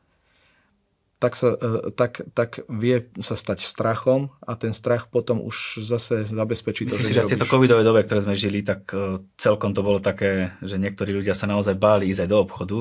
tak, 1.26 1.34
sa, 1.34 1.58
e, 1.58 1.90
tak, 1.90 2.22
tak 2.38 2.62
vie 2.70 3.10
sa 3.18 3.34
stať 3.34 3.66
strachom 3.66 4.30
a 4.46 4.54
ten 4.54 4.78
strach 4.78 5.10
potom 5.10 5.42
už 5.42 5.82
zase 5.82 6.30
zabezpečí 6.30 6.86
Myslím 6.86 7.02
to, 7.02 7.10
si, 7.10 7.18
že 7.18 7.26
v 7.26 7.34
tejto 7.34 7.50
covidovej 7.50 7.82
dobe, 7.82 8.06
ktoré 8.06 8.22
sme 8.22 8.38
žili, 8.38 8.62
tak 8.62 8.94
e, 8.94 9.26
celkom 9.42 9.74
to 9.74 9.82
bolo 9.82 9.98
také, 9.98 10.54
že 10.62 10.78
niektorí 10.78 11.18
ľudia 11.18 11.34
sa 11.34 11.50
naozaj 11.50 11.74
báli 11.82 12.14
ísť 12.14 12.22
aj 12.22 12.30
do 12.30 12.38
obchodu. 12.38 12.78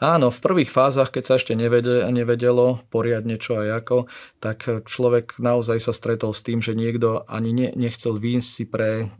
Áno, 0.00 0.32
v 0.32 0.40
prvých 0.40 0.72
fázach, 0.72 1.12
keď 1.12 1.24
sa 1.28 1.34
ešte 1.36 1.52
nevedelo, 1.52 2.08
nevedelo 2.08 2.80
poriadne 2.88 3.36
čo 3.36 3.60
a 3.60 3.68
ako, 3.68 4.08
tak 4.40 4.64
človek 4.88 5.36
naozaj 5.36 5.84
sa 5.84 5.92
stretol 5.92 6.32
s 6.32 6.40
tým, 6.40 6.64
že 6.64 6.72
niekto 6.72 7.28
ani 7.28 7.52
ne, 7.52 7.68
nechcel 7.76 8.16
výjsť 8.16 8.48
si 8.48 8.64
pre 8.64 9.12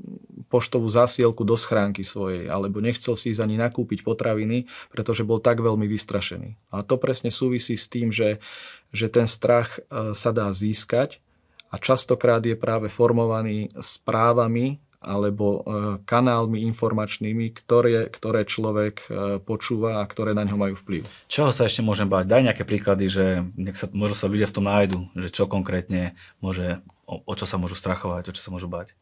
poštovú 0.49 0.89
zásielku 0.89 1.45
do 1.45 1.55
schránky 1.55 2.03
svojej, 2.03 2.49
alebo 2.49 2.81
nechcel 2.81 3.15
si 3.15 3.33
ísť 3.33 3.45
ani 3.45 3.57
nakúpiť 3.61 4.03
potraviny, 4.03 4.69
pretože 4.89 5.25
bol 5.25 5.39
tak 5.39 5.61
veľmi 5.61 5.85
vystrašený. 5.85 6.73
A 6.73 6.83
to 6.83 6.97
presne 6.97 7.29
súvisí 7.29 7.77
s 7.77 7.87
tým, 7.87 8.11
že, 8.11 8.41
že 8.91 9.13
ten 9.13 9.29
strach 9.29 9.79
e, 9.79 10.13
sa 10.17 10.33
dá 10.33 10.49
získať 10.51 11.21
a 11.69 11.77
častokrát 11.77 12.41
je 12.41 12.57
práve 12.57 12.89
formovaný 12.89 13.69
správami 13.77 14.81
alebo 14.99 15.47
e, 15.47 15.61
kanálmi 16.03 16.67
informačnými, 16.75 17.55
ktoré, 17.55 18.11
ktoré 18.11 18.43
človek 18.43 18.95
e, 18.99 19.39
počúva 19.39 20.03
a 20.03 20.09
ktoré 20.09 20.35
na 20.35 20.43
ňo 20.43 20.59
majú 20.59 20.75
vplyv. 20.75 21.07
Čoho 21.31 21.55
sa 21.55 21.71
ešte 21.71 21.87
môžem 21.87 22.11
bať? 22.11 22.27
Daj 22.27 22.43
nejaké 22.51 22.65
príklady, 22.67 23.07
že 23.07 23.47
nech 23.55 23.79
sa, 23.79 23.87
možno 23.95 24.19
sa 24.19 24.27
ľudia 24.27 24.51
v 24.51 24.57
tom 24.59 24.67
nájdu, 24.67 24.99
že 25.15 25.29
čo 25.31 25.47
konkrétne 25.47 26.19
môže, 26.43 26.83
o, 27.07 27.23
o 27.23 27.33
čo 27.39 27.47
sa 27.47 27.63
môžu 27.63 27.79
strachovať, 27.79 28.27
o 28.27 28.35
čo 28.35 28.43
sa 28.43 28.51
môžu 28.51 28.67
bať. 28.67 28.99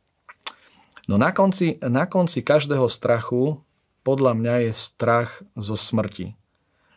No 1.07 1.19
na 1.19 1.31
konci, 1.31 1.79
na 1.83 2.11
konci 2.11 2.43
každého 2.43 2.91
strachu 2.91 3.63
podľa 4.03 4.33
mňa 4.39 4.55
je 4.71 4.73
strach 4.75 5.43
zo 5.59 5.75
smrti. 5.75 6.35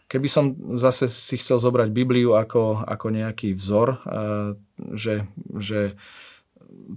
Keby 0.10 0.25
som 0.30 0.58
zase 0.74 1.06
si 1.10 1.38
chcel 1.38 1.62
zobrať 1.62 1.94
Bibliu 1.94 2.34
ako, 2.34 2.82
ako 2.82 3.08
nejaký 3.13 3.54
vzor, 3.54 4.01
že, 4.98 5.30
že 5.58 5.94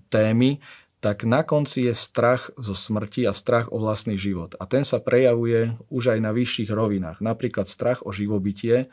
témy, 0.09 0.65
tak 1.03 1.29
na 1.29 1.45
konci 1.45 1.91
je 1.91 1.95
strach 1.99 2.49
zo 2.57 2.73
smrti 2.73 3.29
a 3.29 3.37
strach 3.37 3.69
o 3.69 3.77
vlastný 3.77 4.17
život. 4.17 4.57
A 4.57 4.65
ten 4.65 4.87
sa 4.87 5.03
prejavuje 5.03 5.77
už 5.93 6.17
aj 6.17 6.19
na 6.25 6.33
vyšších 6.33 6.73
rovinách. 6.73 7.21
Napríklad 7.21 7.69
strach 7.69 8.01
o 8.07 8.15
živobytie, 8.15 8.89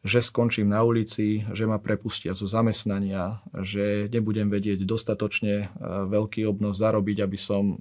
že 0.00 0.24
skončím 0.24 0.72
na 0.72 0.80
ulici, 0.80 1.44
že 1.52 1.68
ma 1.68 1.76
prepustia 1.76 2.32
zo 2.32 2.48
zamestnania, 2.48 3.44
že 3.60 4.08
nebudem 4.08 4.48
vedieť 4.48 4.88
dostatočne 4.88 5.54
e, 5.60 5.66
veľký 6.08 6.48
obnos 6.48 6.80
zarobiť, 6.80 7.20
aby 7.20 7.36
som 7.36 7.76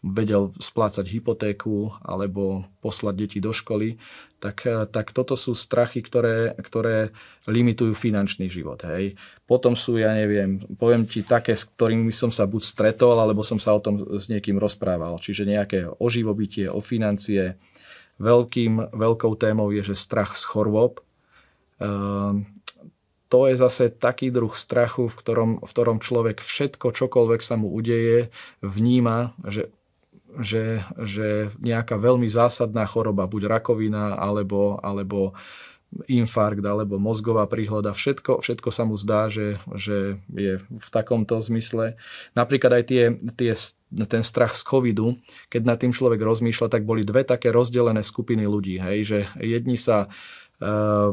vedel 0.00 0.54
splácať 0.62 1.04
hypotéku 1.10 1.90
alebo 2.06 2.64
poslať 2.78 3.14
deti 3.18 3.38
do 3.42 3.50
školy, 3.50 3.98
tak, 4.40 4.64
e, 4.64 4.88
tak 4.88 5.12
toto 5.12 5.36
sú 5.36 5.52
strachy, 5.52 6.00
ktoré, 6.00 6.56
ktoré 6.56 7.12
limitujú 7.44 7.92
finančný 7.92 8.48
život. 8.48 8.80
Hej. 8.88 9.18
Potom 9.44 9.76
sú, 9.76 10.00
ja 10.00 10.16
neviem, 10.16 10.64
poviem 10.80 11.04
ti 11.04 11.20
také, 11.26 11.52
s 11.58 11.68
ktorými 11.68 12.14
som 12.14 12.32
sa 12.32 12.48
buď 12.48 12.62
stretol, 12.62 13.20
alebo 13.20 13.44
som 13.44 13.60
sa 13.60 13.76
o 13.76 13.82
tom 13.82 14.00
s 14.16 14.30
niekým 14.32 14.56
rozprával. 14.56 15.20
Čiže 15.20 15.44
nejaké 15.44 15.78
oživobytie, 15.84 16.70
o 16.70 16.80
financie. 16.80 17.58
Veľkým, 18.16 18.96
veľkou 18.96 19.36
témou 19.38 19.70
je, 19.70 19.92
že 19.92 19.94
strach 19.94 20.34
z 20.34 20.42
chorôb, 20.42 21.04
to 23.28 23.38
je 23.46 23.54
zase 23.60 23.92
taký 23.92 24.32
druh 24.32 24.52
strachu, 24.56 25.12
v 25.12 25.16
ktorom, 25.20 25.50
v 25.60 25.70
ktorom 25.70 25.98
človek 26.00 26.40
všetko, 26.40 26.96
čokoľvek 26.96 27.40
sa 27.44 27.60
mu 27.60 27.68
udeje, 27.68 28.32
vníma, 28.64 29.36
že, 29.44 29.68
že, 30.40 30.80
že 30.96 31.52
nejaká 31.60 32.00
veľmi 32.00 32.26
zásadná 32.26 32.88
choroba, 32.88 33.28
buď 33.28 33.60
rakovina, 33.60 34.16
alebo, 34.16 34.80
alebo 34.80 35.36
infarkt, 36.08 36.64
alebo 36.68 37.00
mozgová 37.00 37.48
príhoda, 37.48 37.96
všetko, 37.96 38.44
všetko 38.44 38.68
sa 38.68 38.84
mu 38.84 38.96
zdá, 39.00 39.32
že, 39.32 39.56
že 39.72 40.20
je 40.36 40.60
v 40.60 40.88
takomto 40.92 41.40
zmysle. 41.40 41.96
Napríklad 42.36 42.80
aj 42.80 42.84
tie, 42.84 43.04
tie, 43.40 43.52
ten 44.04 44.20
strach 44.20 44.52
z 44.52 44.68
covidu, 44.68 45.16
keď 45.48 45.62
nad 45.64 45.80
tým 45.80 45.96
človek 45.96 46.20
rozmýšľa, 46.20 46.68
tak 46.68 46.84
boli 46.84 47.08
dve 47.08 47.24
také 47.24 47.48
rozdelené 47.48 48.04
skupiny 48.04 48.44
ľudí. 48.44 48.76
Hej, 48.76 48.98
že 49.04 49.18
jedni 49.40 49.80
sa 49.80 50.12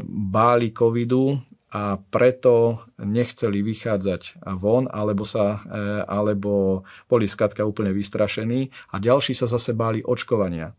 báli 0.10 0.74
covidu 0.74 1.38
a 1.76 2.00
preto 2.00 2.88
nechceli 3.04 3.60
vychádzať 3.60 4.48
von, 4.56 4.88
alebo, 4.88 5.28
sa, 5.28 5.60
e, 5.68 6.08
alebo 6.08 6.82
boli 7.12 7.28
skatka 7.28 7.68
úplne 7.68 7.92
vystrašení 7.92 8.72
a 8.96 9.04
ďalší 9.04 9.36
sa 9.36 9.44
zase 9.44 9.76
báli 9.76 10.00
očkovania. 10.00 10.72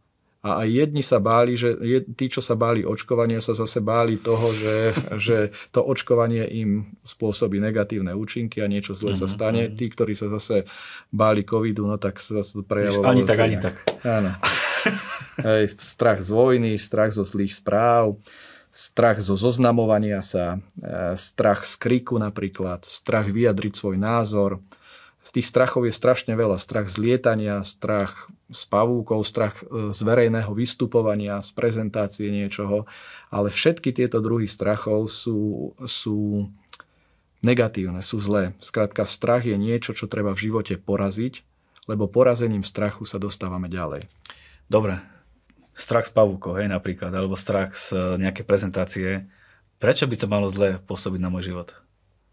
A 0.46 0.62
aj 0.62 0.68
jedni 0.70 1.02
sa 1.02 1.18
báli, 1.18 1.58
že 1.58 1.74
tí, 2.14 2.30
čo 2.30 2.38
sa 2.38 2.54
báli 2.54 2.86
očkovania, 2.86 3.42
sa 3.42 3.52
zase 3.52 3.82
báli 3.82 4.22
toho, 4.22 4.54
že, 4.54 4.94
že 5.18 5.36
to 5.74 5.82
očkovanie 5.82 6.46
im 6.62 6.96
spôsobí 7.02 7.58
negatívne 7.58 8.14
účinky 8.14 8.62
a 8.62 8.70
niečo 8.70 8.94
zle 8.94 9.12
sa 9.12 9.26
mhm, 9.26 9.32
stane. 9.34 9.62
Mhm. 9.68 9.72
Tí, 9.74 9.86
ktorí 9.90 10.14
sa 10.14 10.30
zase 10.32 10.64
báli 11.10 11.42
covidu, 11.42 11.84
no 11.84 11.98
tak 11.98 12.22
sa 12.22 12.40
to 12.40 12.62
prejavovalo. 12.62 13.10
Ani 13.10 13.22
tak, 13.26 13.38
ani 13.42 13.58
tak. 13.58 13.84
Áno. 14.06 14.32
Hej, 15.44 15.76
strach 15.76 16.22
z 16.24 16.30
vojny, 16.32 16.78
strach 16.80 17.12
zo 17.12 17.26
zlých 17.26 17.52
správ 17.52 18.16
strach 18.76 19.24
zo 19.24 19.40
zoznamovania 19.40 20.20
sa, 20.20 20.60
e, 20.76 21.16
strach 21.16 21.64
z 21.64 21.80
kriku 21.80 22.20
napríklad, 22.20 22.84
strach 22.84 23.32
vyjadriť 23.32 23.72
svoj 23.72 23.96
názor. 23.96 24.60
Z 25.24 25.40
tých 25.40 25.48
strachov 25.48 25.88
je 25.88 25.96
strašne 25.96 26.36
veľa. 26.36 26.60
Strach 26.60 26.86
z 26.92 27.00
lietania, 27.00 27.64
strach 27.64 28.28
z 28.52 28.62
pavúkov, 28.68 29.24
strach 29.24 29.64
e, 29.64 29.90
z 29.96 30.00
verejného 30.04 30.52
vystupovania, 30.52 31.40
z 31.40 31.50
prezentácie 31.56 32.28
niečoho. 32.28 32.84
Ale 33.32 33.48
všetky 33.48 33.96
tieto 33.96 34.20
druhy 34.20 34.46
strachov 34.46 35.08
sú, 35.08 35.72
sú 35.88 36.46
negatívne, 37.40 38.04
sú 38.04 38.20
zlé. 38.20 38.52
Skrátka, 38.60 39.08
strach 39.08 39.48
je 39.48 39.56
niečo, 39.56 39.96
čo 39.96 40.04
treba 40.04 40.36
v 40.36 40.52
živote 40.52 40.76
poraziť, 40.76 41.40
lebo 41.88 42.12
porazením 42.12 42.62
strachu 42.62 43.08
sa 43.08 43.16
dostávame 43.16 43.72
ďalej. 43.72 44.04
Dobre, 44.68 45.00
strach 45.76 46.08
z 46.08 46.12
pavúkov, 46.16 46.56
hej, 46.56 46.72
napríklad, 46.72 47.12
alebo 47.12 47.36
strach 47.36 47.76
z 47.76 47.92
e, 47.92 47.98
nejaké 48.16 48.42
prezentácie, 48.42 49.28
prečo 49.76 50.08
by 50.08 50.16
to 50.16 50.26
malo 50.26 50.48
zle 50.48 50.80
pôsobiť 50.88 51.20
na 51.20 51.28
môj 51.28 51.52
život? 51.52 51.76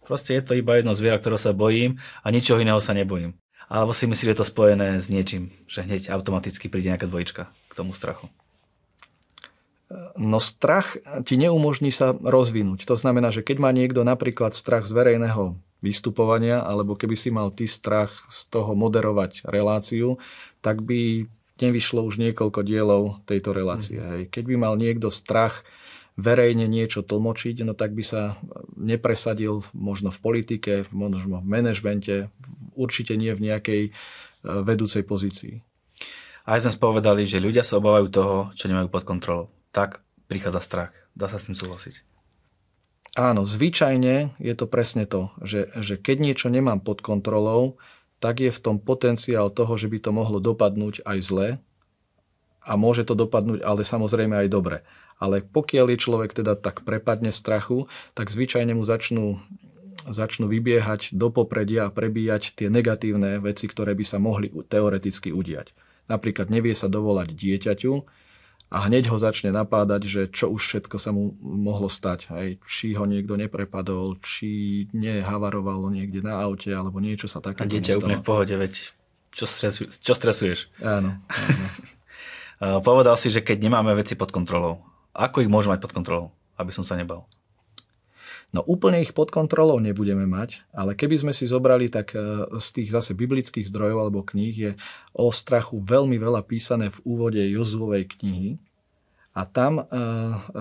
Proste 0.07 0.35
je 0.35 0.43
to 0.43 0.55
iba 0.55 0.79
jedno 0.79 0.95
zviera, 0.95 1.19
ktorého 1.19 1.39
sa 1.39 1.51
bojím 1.51 1.99
a 2.23 2.27
ničoho 2.31 2.59
iného 2.59 2.79
sa 2.79 2.95
nebojím. 2.95 3.35
Alebo 3.67 3.95
si 3.95 4.07
myslíš, 4.07 4.27
že 4.27 4.33
je 4.35 4.39
to 4.43 4.51
spojené 4.51 4.99
s 4.99 5.07
niečím, 5.07 5.51
že 5.67 5.83
hneď 5.83 6.11
automaticky 6.11 6.67
príde 6.67 6.91
nejaká 6.91 7.07
dvojička 7.07 7.43
k 7.47 7.73
tomu 7.73 7.95
strachu? 7.95 8.27
No 10.17 10.41
strach 10.41 10.97
ti 11.23 11.37
neumožní 11.37 11.93
sa 11.93 12.17
rozvinúť. 12.17 12.89
To 12.89 12.97
znamená, 12.97 13.29
že 13.29 13.45
keď 13.45 13.57
má 13.61 13.69
niekto 13.69 14.01
napríklad 14.01 14.57
strach 14.57 14.89
z 14.89 14.95
verejného 14.95 15.53
vystupovania, 15.83 16.63
alebo 16.63 16.95
keby 16.95 17.15
si 17.19 17.29
mal 17.29 17.51
ty 17.51 17.67
strach 17.67 18.15
z 18.31 18.47
toho 18.49 18.73
moderovať 18.73 19.43
reláciu, 19.45 20.17
tak 20.63 20.81
by 20.81 21.27
nevyšlo 21.61 22.01
už 22.05 22.17
niekoľko 22.17 22.65
dielov 22.65 23.21
tejto 23.29 23.53
relácie. 23.53 23.99
Mm. 23.99 24.09
Hej. 24.09 24.23
Keď 24.33 24.43
by 24.49 24.55
mal 24.57 24.73
niekto 24.77 25.13
strach 25.13 25.61
verejne 26.13 26.69
niečo 26.69 27.01
tlmočiť, 27.01 27.65
no 27.65 27.73
tak 27.73 27.97
by 27.97 28.03
sa 28.05 28.37
nepresadil 28.77 29.65
možno 29.73 30.13
v 30.13 30.19
politike, 30.21 30.73
možno 30.93 31.41
v 31.41 31.47
manažmente, 31.49 32.29
určite 32.77 33.17
nie 33.17 33.33
v 33.33 33.49
nejakej 33.49 33.81
e, 33.89 33.91
vedúcej 34.43 35.01
pozícii. 35.01 35.65
Aj 36.45 36.59
sme 36.61 36.75
spovedali, 36.75 37.25
že 37.25 37.41
ľudia 37.41 37.65
sa 37.65 37.79
obávajú 37.81 38.07
toho, 38.13 38.35
čo 38.53 38.69
nemajú 38.69 38.93
pod 38.93 39.03
kontrolou. 39.07 39.47
Tak 39.73 40.05
prichádza 40.29 40.61
strach. 40.61 40.93
Dá 41.17 41.31
sa 41.31 41.41
s 41.41 41.49
tým 41.49 41.57
súhlasiť? 41.57 42.13
Áno, 43.13 43.45
zvyčajne 43.45 44.41
je 44.41 44.53
to 44.57 44.65
presne 44.65 45.05
to, 45.05 45.29
že, 45.45 45.69
že 45.77 46.01
keď 46.01 46.17
niečo 46.17 46.47
nemám 46.49 46.81
pod 46.81 47.05
kontrolou, 47.05 47.77
tak 48.23 48.39
je 48.39 48.55
v 48.55 48.63
tom 48.63 48.79
potenciál 48.79 49.51
toho, 49.51 49.75
že 49.75 49.91
by 49.91 49.99
to 49.99 50.15
mohlo 50.15 50.39
dopadnúť 50.39 51.03
aj 51.03 51.17
zle 51.19 51.47
a 52.63 52.71
môže 52.79 53.03
to 53.03 53.19
dopadnúť 53.19 53.59
ale 53.59 53.83
samozrejme 53.83 54.39
aj 54.39 54.47
dobre. 54.47 54.87
Ale 55.19 55.43
pokiaľ 55.43 55.91
je 55.91 55.97
človek 55.99 56.31
teda 56.31 56.55
tak 56.55 56.87
prepadne 56.87 57.35
strachu, 57.35 57.91
tak 58.15 58.31
zvyčajne 58.31 58.79
mu 58.79 58.87
začnú, 58.87 59.43
začnú 60.07 60.47
vybiehať 60.47 61.11
do 61.11 61.35
popredia 61.35 61.91
a 61.91 61.91
prebíjať 61.91 62.55
tie 62.55 62.71
negatívne 62.71 63.43
veci, 63.43 63.67
ktoré 63.67 63.91
by 63.91 64.05
sa 64.07 64.23
mohli 64.23 64.47
teoreticky 64.71 65.35
udiať. 65.35 65.75
Napríklad 66.07 66.47
nevie 66.47 66.71
sa 66.79 66.87
dovolať 66.87 67.35
dieťaťu, 67.35 67.93
a 68.73 68.77
hneď 68.89 69.11
ho 69.13 69.17
začne 69.21 69.53
napádať, 69.53 70.01
že 70.09 70.21
čo 70.33 70.49
už 70.49 70.61
všetko 70.61 70.95
sa 70.97 71.13
mu 71.13 71.37
mohlo 71.41 71.91
stať. 71.91 72.31
Hej. 72.33 72.49
Či 72.65 72.97
ho 72.97 73.05
niekto 73.05 73.37
neprepadol, 73.37 74.17
či 74.23 74.85
nehavarovalo 74.97 75.93
niekde 75.93 76.25
na 76.25 76.41
aute, 76.41 76.73
alebo 76.73 76.97
niečo 76.97 77.29
sa 77.29 77.37
také. 77.37 77.61
A 77.61 77.69
dieťa 77.69 78.01
úplne 78.01 78.17
v 78.17 78.25
pohode, 78.25 78.53
veď 78.57 78.73
čo, 79.33 79.45
stresu, 79.45 79.89
čo 79.89 80.13
stresuješ? 80.13 80.73
Áno. 80.81 81.21
áno. 82.61 82.79
Povedal 82.87 83.19
si, 83.19 83.33
že 83.33 83.45
keď 83.45 83.65
nemáme 83.65 83.93
veci 83.93 84.17
pod 84.17 84.33
kontrolou, 84.33 84.81
ako 85.13 85.45
ich 85.45 85.51
môžeme 85.51 85.77
mať 85.77 85.81
pod 85.83 85.93
kontrolou, 85.93 86.27
aby 86.57 86.71
som 86.73 86.81
sa 86.81 86.97
nebal? 86.97 87.29
No 88.53 88.61
úplne 88.69 89.01
ich 89.01 89.17
pod 89.17 89.33
kontrolou 89.33 89.81
nebudeme 89.81 90.29
mať, 90.29 90.61
ale 90.69 90.93
keby 90.93 91.25
sme 91.25 91.33
si 91.33 91.49
zobrali, 91.49 91.89
tak 91.89 92.13
e, 92.13 92.45
z 92.61 92.67
tých 92.69 92.93
zase 92.93 93.17
biblických 93.17 93.65
zdrojov 93.65 93.97
alebo 93.97 94.21
kníh 94.21 94.53
je 94.53 94.71
o 95.17 95.33
strachu 95.33 95.81
veľmi 95.81 96.21
veľa 96.21 96.45
písané 96.45 96.93
v 96.93 97.01
úvode 97.01 97.41
Jozuovej 97.41 98.05
knihy. 98.13 98.61
A 99.33 99.49
tam, 99.49 99.81
e, 99.81 99.85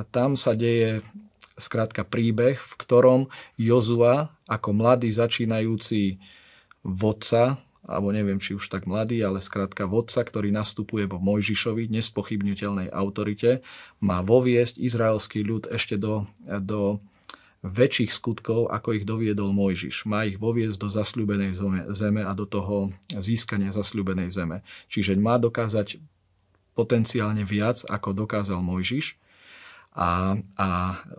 tam 0.09 0.41
sa 0.41 0.57
deje 0.57 1.05
skrátka 1.61 2.09
príbeh, 2.09 2.57
v 2.57 2.75
ktorom 2.81 3.21
Jozua 3.61 4.33
ako 4.49 4.73
mladý 4.73 5.13
začínajúci 5.13 6.17
vodca, 6.81 7.61
alebo 7.85 8.09
neviem, 8.09 8.41
či 8.41 8.57
už 8.57 8.73
tak 8.73 8.89
mladý, 8.89 9.21
ale 9.21 9.45
skrátka 9.45 9.85
vodca, 9.85 10.25
ktorý 10.25 10.49
nastupuje 10.49 11.05
po 11.05 11.21
Mojžišovi, 11.21 11.93
nespochybniteľnej 11.93 12.89
autorite, 12.89 13.61
má 14.01 14.25
voviesť 14.25 14.81
izraelský 14.81 15.45
ľud 15.45 15.69
ešte 15.69 16.01
do, 16.01 16.25
do 16.41 17.03
väčších 17.63 18.11
skutkov, 18.11 18.75
ako 18.75 18.99
ich 18.99 19.07
doviedol 19.07 19.55
Mojžiš. 19.55 20.03
Má 20.11 20.27
ich 20.27 20.37
voviesť 20.37 20.83
do 20.83 20.89
zasľúbenej 20.91 21.55
zeme 21.95 22.27
a 22.27 22.33
do 22.35 22.43
toho 22.43 22.91
získania 23.15 23.71
zasľúbenej 23.71 24.35
zeme. 24.35 24.67
Čiže 24.91 25.15
má 25.15 25.39
dokázať 25.39 26.03
potenciálne 26.75 27.47
viac, 27.47 27.87
ako 27.87 28.27
dokázal 28.27 28.59
Mojžiš. 28.59 29.15
A, 29.95 30.35
a 30.59 30.69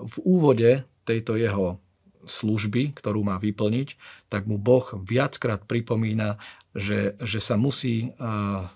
v 0.03 0.15
úvode 0.27 0.83
tejto 1.07 1.39
jeho 1.39 1.79
služby, 2.27 2.95
ktorú 2.95 3.23
má 3.23 3.39
vyplniť, 3.39 3.95
tak 4.27 4.47
mu 4.47 4.59
Boh 4.59 4.83
viackrát 4.99 5.63
pripomína, 5.63 6.39
že, 6.75 7.15
že 7.23 7.39
sa 7.39 7.59
musí 7.59 8.15
uh, 8.17 8.67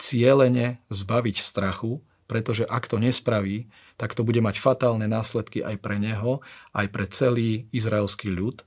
cieľene 0.00 0.80
zbaviť 0.88 1.36
strachu, 1.40 2.00
pretože 2.24 2.64
ak 2.64 2.88
to 2.88 2.96
nespraví, 2.96 3.68
tak 3.94 4.18
to 4.18 4.26
bude 4.26 4.42
mať 4.42 4.58
fatálne 4.58 5.06
následky 5.06 5.62
aj 5.62 5.78
pre 5.78 6.02
neho, 6.02 6.42
aj 6.74 6.86
pre 6.90 7.06
celý 7.06 7.70
izraelský 7.70 8.30
ľud. 8.30 8.66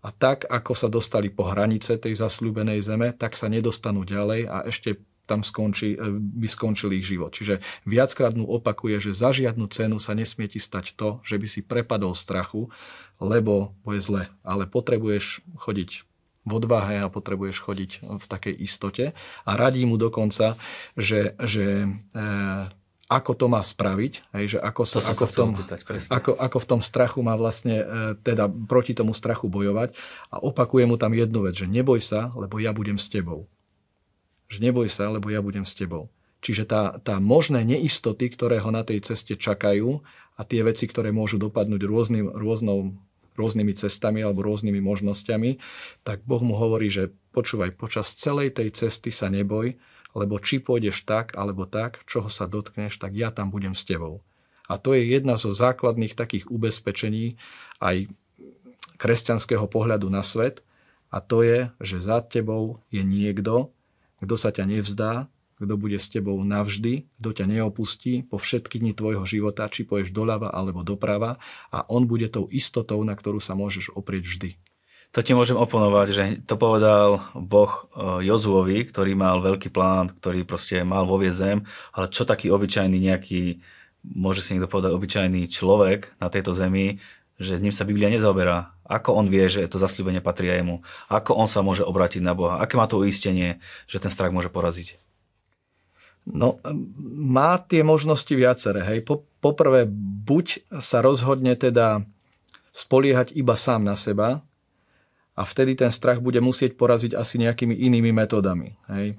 A 0.00 0.08
tak, 0.16 0.48
ako 0.48 0.72
sa 0.72 0.88
dostali 0.88 1.28
po 1.28 1.44
hranice 1.44 2.00
tej 2.00 2.16
zasľúbenej 2.16 2.80
zeme, 2.80 3.12
tak 3.12 3.36
sa 3.36 3.52
nedostanú 3.52 4.08
ďalej 4.08 4.48
a 4.48 4.64
ešte 4.64 4.96
tam 5.30 5.46
skončí, 5.46 5.94
e, 5.94 5.98
by 6.18 6.48
skončil 6.50 6.90
ich 6.90 7.06
život. 7.06 7.30
Čiže 7.30 7.62
viackrát 7.86 8.34
mu 8.34 8.50
opakuje, 8.50 8.98
že 8.98 9.12
za 9.14 9.30
žiadnu 9.30 9.70
cenu 9.70 10.02
sa 10.02 10.18
nesmie 10.18 10.50
ti 10.50 10.58
stať 10.58 10.98
to, 10.98 11.22
že 11.22 11.38
by 11.38 11.46
si 11.46 11.62
prepadol 11.62 12.18
strachu, 12.18 12.66
lebo 13.22 13.78
je 13.86 14.02
zle. 14.02 14.24
Ale 14.42 14.66
potrebuješ 14.66 15.46
chodiť 15.54 15.90
v 16.40 16.52
odvahe 16.56 17.04
a 17.04 17.12
potrebuješ 17.12 17.62
chodiť 17.62 17.90
v 18.02 18.24
takej 18.24 18.54
istote. 18.58 19.12
A 19.44 19.50
radí 19.54 19.84
mu 19.84 20.00
dokonca, 20.00 20.58
že, 20.98 21.38
že 21.38 21.86
e, 21.86 21.88
ako 23.10 23.32
to 23.34 23.46
má 23.50 23.58
spraviť, 23.58 24.12
hej, 24.38 24.54
že 24.54 24.58
ako, 24.62 24.82
sa, 24.86 25.02
ako, 25.02 25.24
v 25.26 25.34
tom, 25.34 25.50
pýtať, 25.58 25.82
ako, 26.14 26.38
ako 26.38 26.58
v 26.62 26.66
tom 26.70 26.78
strachu 26.78 27.26
má 27.26 27.34
vlastne 27.34 27.82
e, 27.82 27.84
teda 28.22 28.46
proti 28.46 28.94
tomu 28.94 29.10
strachu 29.10 29.50
bojovať 29.50 29.98
a 30.30 30.38
opakuje 30.38 30.86
mu 30.86 30.94
tam 30.94 31.10
jednu 31.10 31.42
vec, 31.42 31.58
že 31.58 31.66
neboj 31.66 31.98
sa, 31.98 32.30
lebo 32.38 32.62
ja 32.62 32.70
budem 32.70 33.02
s 33.02 33.10
tebou. 33.10 33.50
Že 34.46 34.70
neboj 34.70 34.86
sa, 34.86 35.10
lebo 35.10 35.26
ja 35.26 35.42
budem 35.42 35.66
s 35.66 35.74
tebou. 35.74 36.06
Čiže 36.38 36.70
tá, 36.70 37.02
tá 37.02 37.18
možné 37.18 37.66
neistoty, 37.66 38.30
ktoré 38.30 38.62
ho 38.62 38.70
na 38.70 38.86
tej 38.86 39.02
ceste 39.02 39.34
čakajú 39.34 40.00
a 40.38 40.40
tie 40.46 40.62
veci, 40.62 40.86
ktoré 40.86 41.10
môžu 41.10 41.36
dopadnúť 41.42 41.82
rôznym, 41.82 42.30
rôznou, 42.30 42.94
rôznymi 43.34 43.74
cestami 43.74 44.22
alebo 44.22 44.46
rôznymi 44.46 44.78
možnosťami, 44.78 45.58
tak 46.06 46.22
Boh 46.22 46.40
mu 46.46 46.54
hovorí, 46.54 46.88
že 46.94 47.10
počúvaj, 47.34 47.74
počas 47.74 48.14
celej 48.14 48.54
tej 48.54 48.70
cesty 48.70 49.10
sa 49.10 49.26
neboj, 49.26 49.74
lebo 50.14 50.38
či 50.42 50.58
pôjdeš 50.58 51.06
tak 51.06 51.34
alebo 51.38 51.66
tak, 51.66 52.02
čoho 52.06 52.28
sa 52.32 52.50
dotkneš, 52.50 52.98
tak 52.98 53.14
ja 53.14 53.30
tam 53.30 53.52
budem 53.52 53.74
s 53.74 53.86
tebou. 53.86 54.22
A 54.70 54.78
to 54.78 54.94
je 54.94 55.02
jedna 55.02 55.34
zo 55.34 55.50
základných 55.50 56.14
takých 56.14 56.46
ubezpečení 56.46 57.34
aj 57.82 58.06
kresťanského 59.02 59.66
pohľadu 59.66 60.06
na 60.06 60.22
svet 60.22 60.62
a 61.10 61.18
to 61.18 61.42
je, 61.42 61.74
že 61.82 62.06
za 62.06 62.22
tebou 62.22 62.78
je 62.94 63.02
niekto, 63.02 63.74
kto 64.22 64.34
sa 64.38 64.54
ťa 64.54 64.70
nevzdá, 64.70 65.26
kto 65.60 65.74
bude 65.76 65.98
s 66.00 66.08
tebou 66.08 66.40
navždy, 66.40 67.04
kto 67.20 67.30
ťa 67.36 67.44
neopustí 67.44 68.24
po 68.24 68.40
všetky 68.40 68.80
dni 68.80 68.96
tvojho 68.96 69.28
života, 69.28 69.68
či 69.68 69.84
poješ 69.84 70.14
doľava 70.14 70.48
alebo 70.54 70.80
doprava 70.80 71.36
a 71.68 71.84
on 71.90 72.08
bude 72.08 72.30
tou 72.32 72.48
istotou, 72.48 73.02
na 73.04 73.12
ktorú 73.12 73.42
sa 73.42 73.52
môžeš 73.52 73.92
oprieť 73.92 74.24
vždy. 74.24 74.50
To 75.10 75.26
ti 75.26 75.34
môžem 75.34 75.58
oponovať, 75.58 76.08
že 76.14 76.24
to 76.46 76.54
povedal 76.54 77.18
Boh 77.34 77.90
eh, 77.90 78.30
Jozuovi, 78.30 78.86
ktorý 78.86 79.18
mal 79.18 79.42
veľký 79.42 79.74
plán, 79.74 80.14
ktorý 80.14 80.46
proste 80.46 80.86
mal 80.86 81.02
vovie 81.02 81.34
zem, 81.34 81.66
ale 81.90 82.06
čo 82.06 82.22
taký 82.22 82.46
obyčajný 82.54 82.94
nejaký, 83.10 83.58
môže 84.06 84.46
si 84.46 84.54
niekto 84.54 84.70
povedať, 84.70 84.94
obyčajný 84.94 85.50
človek 85.50 86.14
na 86.22 86.30
tejto 86.30 86.54
zemi, 86.54 87.02
že 87.40 87.58
s 87.58 87.62
ním 87.64 87.74
sa 87.74 87.88
Biblia 87.88 88.12
nezaoberá. 88.12 88.70
Ako 88.86 89.16
on 89.16 89.32
vie, 89.32 89.48
že 89.48 89.64
to 89.66 89.80
zasľúbenie 89.80 90.20
patrí 90.20 90.50
jemu? 90.50 90.84
Ako 91.08 91.34
on 91.34 91.48
sa 91.48 91.64
môže 91.64 91.82
obrátiť 91.82 92.20
na 92.20 92.36
Boha? 92.36 92.60
Aké 92.60 92.76
má 92.76 92.84
to 92.84 93.00
uistenie, 93.00 93.58
že 93.88 94.02
ten 94.02 94.12
strach 94.12 94.30
môže 94.30 94.52
poraziť? 94.52 95.00
No, 96.28 96.60
má 97.16 97.56
tie 97.56 97.80
možnosti 97.80 98.28
viaceré. 98.28 98.84
Hej. 98.84 99.08
Poprvé, 99.40 99.88
buď 100.26 100.68
sa 100.84 101.00
rozhodne 101.00 101.56
teda 101.56 102.04
spoliehať 102.76 103.32
iba 103.32 103.56
sám 103.56 103.88
na 103.88 103.96
seba, 103.96 104.44
a 105.38 105.42
vtedy 105.46 105.78
ten 105.78 105.88
strach 105.94 106.18
bude 106.18 106.42
musieť 106.42 106.74
poraziť 106.74 107.14
asi 107.14 107.38
nejakými 107.40 107.72
inými 107.72 108.10
metódami. 108.12 108.76
Hej? 108.90 109.16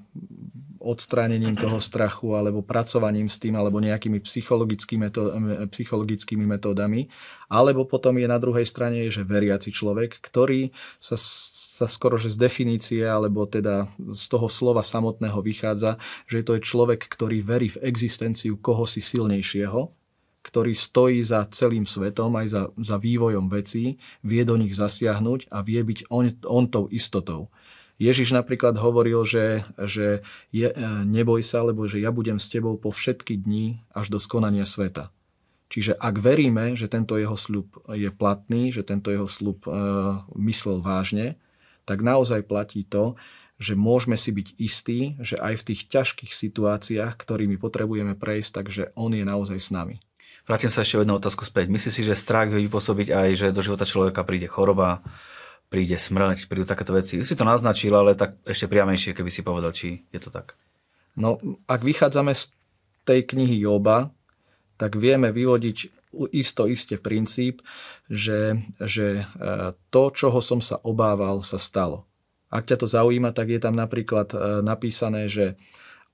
Odstránením 0.82 1.54
toho 1.54 1.78
strachu 1.78 2.34
alebo 2.34 2.60
pracovaním 2.60 3.30
s 3.30 3.38
tým 3.38 3.54
alebo 3.54 3.78
nejakými 3.78 4.18
psychologickými, 4.22 5.08
metó- 5.08 5.32
metódami. 6.46 7.06
Alebo 7.48 7.86
potom 7.86 8.18
je 8.18 8.26
na 8.26 8.38
druhej 8.38 8.66
strane, 8.66 9.06
že 9.08 9.22
veriaci 9.22 9.70
človek, 9.70 10.18
ktorý 10.20 10.74
sa 10.98 11.16
sa 11.72 11.88
skoro 11.88 12.20
že 12.20 12.28
z 12.28 12.36
definície, 12.36 13.00
alebo 13.00 13.48
teda 13.48 13.88
z 14.12 14.24
toho 14.28 14.46
slova 14.52 14.84
samotného 14.84 15.40
vychádza, 15.40 15.96
že 16.28 16.44
to 16.44 16.60
je 16.60 16.62
človek, 16.62 17.00
ktorý 17.08 17.40
verí 17.40 17.72
v 17.72 17.80
existenciu 17.88 18.60
kohosi 18.60 19.00
silnejšieho, 19.00 20.01
ktorý 20.42 20.74
stojí 20.74 21.22
za 21.22 21.46
celým 21.54 21.86
svetom, 21.86 22.34
aj 22.34 22.46
za, 22.50 22.62
za 22.74 22.96
vývojom 22.98 23.46
vecí, 23.46 23.96
vie 24.26 24.42
do 24.42 24.58
nich 24.58 24.74
zasiahnuť 24.74 25.48
a 25.54 25.62
vie 25.62 25.80
byť 25.80 26.10
on, 26.10 26.34
on 26.44 26.64
tou 26.66 26.90
istotou. 26.90 27.48
Ježiš 28.02 28.34
napríklad 28.34 28.74
hovoril, 28.82 29.22
že, 29.22 29.62
že 29.78 30.26
je, 30.50 30.66
e, 30.66 30.76
neboj 31.06 31.46
sa, 31.46 31.62
lebo 31.62 31.86
že 31.86 32.02
ja 32.02 32.10
budem 32.10 32.42
s 32.42 32.50
tebou 32.50 32.74
po 32.74 32.90
všetky 32.90 33.38
dni 33.38 33.86
až 33.94 34.10
do 34.10 34.18
skonania 34.18 34.66
sveta. 34.66 35.14
Čiže 35.70 35.96
ak 35.96 36.20
veríme, 36.20 36.74
že 36.74 36.90
tento 36.90 37.16
jeho 37.16 37.38
slub 37.38 37.78
je 37.88 38.10
platný, 38.12 38.74
že 38.74 38.82
tento 38.84 39.08
jeho 39.08 39.30
slub 39.30 39.64
e, 39.64 39.70
myslel 40.36 40.82
vážne, 40.82 41.38
tak 41.86 42.02
naozaj 42.02 42.44
platí 42.44 42.82
to, 42.84 43.14
že 43.62 43.78
môžeme 43.78 44.18
si 44.18 44.34
byť 44.34 44.48
istí, 44.58 45.00
že 45.22 45.38
aj 45.38 45.62
v 45.62 45.66
tých 45.72 45.80
ťažkých 45.86 46.32
situáciách, 46.34 47.14
ktorými 47.14 47.56
potrebujeme 47.56 48.18
prejsť, 48.18 48.50
takže 48.50 48.82
on 48.98 49.14
je 49.14 49.22
naozaj 49.22 49.58
s 49.62 49.70
nami. 49.70 50.02
Vrátim 50.42 50.74
sa 50.74 50.82
ešte 50.82 50.98
jednu 50.98 51.22
otázku 51.22 51.46
späť. 51.46 51.70
Myslíš 51.70 51.94
si, 51.94 52.02
že 52.02 52.18
strach 52.18 52.50
vie 52.50 52.66
vypôsobiť 52.66 53.08
aj, 53.14 53.28
že 53.38 53.46
do 53.54 53.62
života 53.62 53.86
človeka 53.86 54.26
príde 54.26 54.50
choroba, 54.50 55.06
príde 55.70 55.94
smrť, 55.94 56.50
prídu 56.50 56.66
takéto 56.66 56.92
veci? 56.92 57.22
Už 57.22 57.28
si 57.30 57.38
to 57.38 57.46
naznačil, 57.46 57.94
ale 57.94 58.18
tak 58.18 58.42
ešte 58.42 58.66
priamejšie, 58.66 59.14
keby 59.14 59.30
si 59.30 59.46
povedal, 59.46 59.70
či 59.70 60.02
je 60.10 60.18
to 60.18 60.34
tak. 60.34 60.58
No, 61.14 61.38
ak 61.70 61.80
vychádzame 61.86 62.34
z 62.34 62.58
tej 63.06 63.22
knihy 63.22 63.62
Joba, 63.62 64.10
tak 64.80 64.98
vieme 64.98 65.30
vyvodiť 65.30 66.02
isto 66.34 66.68
isté 66.68 67.00
princíp, 67.00 67.64
že, 68.10 68.60
že 68.82 69.22
e, 69.22 69.72
to, 69.88 70.02
čoho 70.12 70.42
som 70.44 70.60
sa 70.60 70.76
obával, 70.84 71.40
sa 71.40 71.56
stalo. 71.56 72.04
Ak 72.52 72.68
ťa 72.68 72.84
to 72.84 72.86
zaujíma, 72.90 73.32
tak 73.32 73.48
je 73.48 73.60
tam 73.62 73.72
napríklad 73.72 74.28
e, 74.34 74.36
napísané, 74.60 75.30
že 75.32 75.56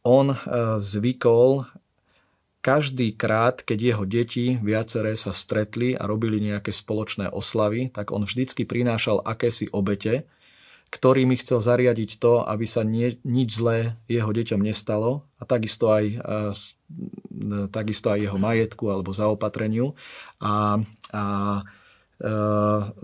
on 0.07 0.31
e, 0.31 0.39
zvykol 0.79 1.67
každý 2.59 3.15
krát, 3.15 3.63
keď 3.63 3.79
jeho 3.79 4.05
deti 4.05 4.59
viaceré 4.59 5.15
sa 5.15 5.31
stretli 5.31 5.95
a 5.95 6.11
robili 6.11 6.43
nejaké 6.43 6.75
spoločné 6.75 7.31
oslavy, 7.31 7.95
tak 7.95 8.11
on 8.11 8.27
vždycky 8.27 8.67
prinášal 8.67 9.23
akési 9.23 9.71
obete, 9.71 10.27
ktorými 10.89 11.37
chcel 11.39 11.61
zariadiť 11.61 12.17
to, 12.17 12.43
aby 12.49 12.65
sa 12.65 12.83
nie, 12.83 13.21
nič 13.23 13.61
zlé 13.61 14.01
jeho 14.09 14.33
deťom 14.33 14.65
nestalo 14.65 15.29
a 15.37 15.45
takisto 15.45 15.93
aj, 15.93 16.19
takisto 17.69 18.09
aj 18.09 18.25
jeho 18.25 18.39
majetku 18.41 18.89
alebo 18.89 19.13
zaopatreniu. 19.13 19.93
A, 20.41 20.81
a 21.13 21.25
e, 22.17 22.33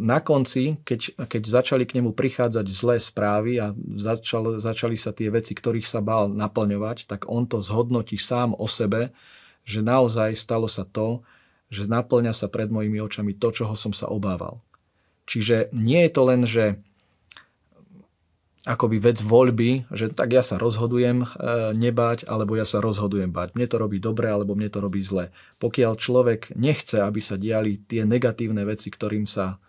na 0.00 0.18
konci, 0.24 0.80
keď, 0.80 1.28
keď 1.28 1.42
začali 1.44 1.84
k 1.84 2.00
nemu 2.00 2.16
prichádzať 2.16 2.66
zlé 2.72 2.96
správy 3.04 3.60
a 3.60 3.76
začal, 4.00 4.56
začali 4.64 4.96
sa 4.96 5.12
tie 5.12 5.28
veci, 5.28 5.52
ktorých 5.52 5.84
sa 5.84 6.00
bál 6.00 6.32
naplňovať, 6.32 7.04
tak 7.04 7.28
on 7.28 7.44
to 7.44 7.60
zhodnotí 7.60 8.16
sám 8.16 8.56
o 8.56 8.64
sebe, 8.64 9.12
že 9.64 9.80
naozaj 9.80 10.36
stalo 10.36 10.68
sa 10.68 10.84
to, 10.84 11.24
že 11.72 11.88
naplňa 11.88 12.36
sa 12.36 12.46
pred 12.46 12.68
mojimi 12.68 13.00
očami 13.00 13.34
to, 13.34 13.50
čoho 13.50 13.74
som 13.74 13.90
sa 13.90 14.06
obával. 14.06 14.60
Čiže 15.24 15.72
nie 15.72 16.04
je 16.04 16.10
to 16.12 16.22
len, 16.28 16.44
že 16.44 16.76
akoby 18.64 18.96
vec 18.96 19.20
voľby, 19.20 19.92
že 19.92 20.08
tak 20.08 20.32
ja 20.32 20.40
sa 20.40 20.56
rozhodujem 20.56 21.24
e, 21.24 21.26
nebať, 21.76 22.24
alebo 22.24 22.56
ja 22.56 22.64
sa 22.64 22.80
rozhodujem 22.80 23.28
bať. 23.28 23.52
Mne 23.52 23.68
to 23.68 23.76
robí 23.76 24.00
dobre, 24.00 24.32
alebo 24.32 24.56
mne 24.56 24.72
to 24.72 24.80
robí 24.80 25.04
zle. 25.04 25.28
Pokiaľ 25.60 26.00
človek 26.00 26.56
nechce, 26.56 26.96
aby 27.04 27.20
sa 27.20 27.36
diali 27.36 27.76
tie 27.84 28.08
negatívne 28.08 28.64
veci, 28.64 28.88
ktorým 28.88 29.28
sa, 29.28 29.60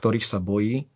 ktorých 0.00 0.24
sa 0.24 0.40
bojí, 0.40 0.88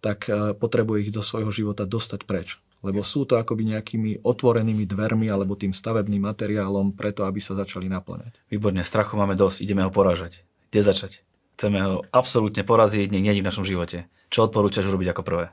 tak 0.00 0.32
e, 0.32 0.56
potrebuje 0.56 1.08
ich 1.08 1.12
do 1.12 1.20
svojho 1.20 1.52
života 1.52 1.84
dostať 1.84 2.24
preč. 2.24 2.56
Lebo 2.84 3.00
sú 3.00 3.24
to 3.24 3.40
akoby 3.40 3.72
nejakými 3.72 4.20
otvorenými 4.20 4.84
dvermi 4.84 5.32
alebo 5.32 5.56
tým 5.56 5.72
stavebným 5.72 6.20
materiálom 6.20 6.92
preto, 6.92 7.24
aby 7.24 7.40
sa 7.40 7.56
začali 7.56 7.88
naplňať. 7.88 8.44
Výborne, 8.52 8.84
strachu 8.84 9.16
máme 9.16 9.34
dosť, 9.34 9.64
ideme 9.64 9.88
ho 9.88 9.90
porážať. 9.90 10.44
Kde 10.68 10.84
začať? 10.84 11.24
Chceme 11.56 11.78
ho 11.80 11.94
absolútne 12.12 12.60
poraziť, 12.60 13.08
nie, 13.08 13.24
nie 13.24 13.40
v 13.40 13.48
našom 13.48 13.64
živote. 13.64 14.04
Čo 14.28 14.52
odporúčaš 14.52 14.90
robiť 14.92 15.16
ako 15.16 15.22
prvé? 15.24 15.46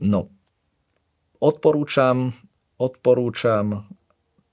No, 0.00 0.32
odporúčam, 1.44 2.32
odporúčam 2.80 3.84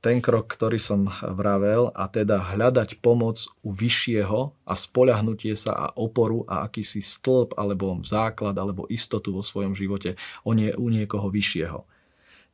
ten 0.08 0.24
krok, 0.24 0.48
ktorý 0.48 0.80
som 0.80 1.12
vravel, 1.20 1.92
a 1.92 2.08
teda 2.08 2.40
hľadať 2.56 3.04
pomoc 3.04 3.44
u 3.60 3.76
vyššieho 3.76 4.56
a 4.64 4.74
spoľahnutie 4.80 5.52
sa 5.60 5.76
a 5.76 5.88
oporu 6.00 6.48
a 6.48 6.64
akýsi 6.64 7.04
stĺp 7.04 7.60
alebo 7.60 8.00
základ 8.08 8.56
alebo 8.56 8.88
istotu 8.88 9.36
vo 9.36 9.44
svojom 9.44 9.76
živote 9.76 10.16
o 10.48 10.56
nie, 10.56 10.72
u 10.72 10.88
niekoho 10.88 11.28
vyššieho. 11.28 11.84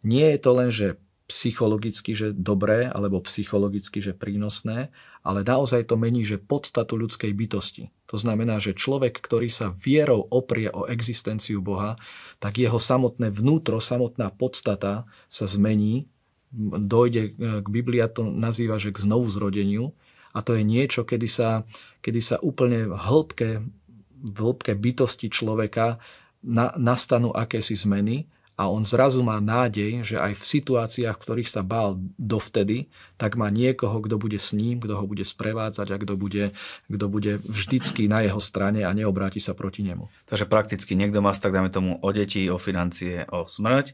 Nie 0.02 0.34
je 0.34 0.40
to 0.42 0.52
len, 0.58 0.74
že 0.74 0.98
psychologicky, 1.30 2.18
že 2.18 2.34
dobré, 2.34 2.90
alebo 2.90 3.22
psychologicky, 3.22 4.02
že 4.02 4.18
prínosné, 4.18 4.92
ale 5.22 5.46
naozaj 5.46 5.88
to 5.88 5.96
mení, 5.96 6.26
že 6.26 6.42
podstatu 6.42 7.00
ľudskej 7.00 7.32
bytosti. 7.38 7.94
To 8.12 8.18
znamená, 8.18 8.60
že 8.60 8.76
človek, 8.76 9.22
ktorý 9.22 9.48
sa 9.48 9.72
vierou 9.72 10.26
oprie 10.34 10.68
o 10.74 10.90
existenciu 10.90 11.64
Boha, 11.64 11.96
tak 12.44 12.60
jeho 12.60 12.82
samotné 12.82 13.30
vnútro, 13.30 13.80
samotná 13.80 14.34
podstata 14.34 15.08
sa 15.32 15.46
zmení, 15.48 16.12
dojde 16.78 17.34
k 17.36 17.68
Biblia 17.68 18.06
to 18.06 18.30
nazýva, 18.30 18.78
že 18.78 18.94
k 18.94 19.02
znovu 19.02 19.26
zrodeniu 19.28 19.98
a 20.34 20.42
to 20.46 20.54
je 20.54 20.62
niečo, 20.66 21.06
kedy 21.06 21.26
sa, 21.30 21.66
kedy 22.02 22.22
sa 22.22 22.38
úplne 22.42 22.90
v 22.90 22.96
hĺbke, 22.98 23.50
v 24.24 24.38
hĺbke 24.38 24.78
bytosti 24.78 25.34
človeka 25.34 25.98
na, 26.46 26.74
nastanú 26.78 27.34
akési 27.34 27.74
zmeny 27.74 28.30
a 28.64 28.72
on 28.72 28.88
zrazu 28.88 29.20
má 29.20 29.44
nádej, 29.44 30.08
že 30.08 30.16
aj 30.16 30.40
v 30.40 30.44
situáciách, 30.48 31.20
v 31.20 31.24
ktorých 31.24 31.52
sa 31.52 31.60
bál 31.60 32.00
dovtedy, 32.16 32.88
tak 33.20 33.36
má 33.36 33.52
niekoho, 33.52 34.00
kto 34.00 34.16
bude 34.16 34.40
s 34.40 34.56
ním, 34.56 34.80
kto 34.80 34.96
ho 34.96 35.04
bude 35.04 35.28
sprevádzať 35.28 35.88
a 35.92 36.00
kto 36.00 36.16
bude, 36.16 36.56
kto 36.88 37.06
bude 37.12 37.44
vždycky 37.44 38.08
na 38.08 38.24
jeho 38.24 38.40
strane 38.40 38.88
a 38.88 38.96
neobráti 38.96 39.44
sa 39.44 39.52
proti 39.52 39.84
nemu. 39.84 40.08
Takže 40.32 40.48
prakticky 40.48 40.96
niekto 40.96 41.20
má 41.20 41.36
tak 41.36 41.52
dáme 41.52 41.68
tomu 41.68 42.00
o 42.00 42.10
deti, 42.16 42.48
o 42.48 42.56
financie, 42.56 43.28
o 43.28 43.44
smrť, 43.44 43.92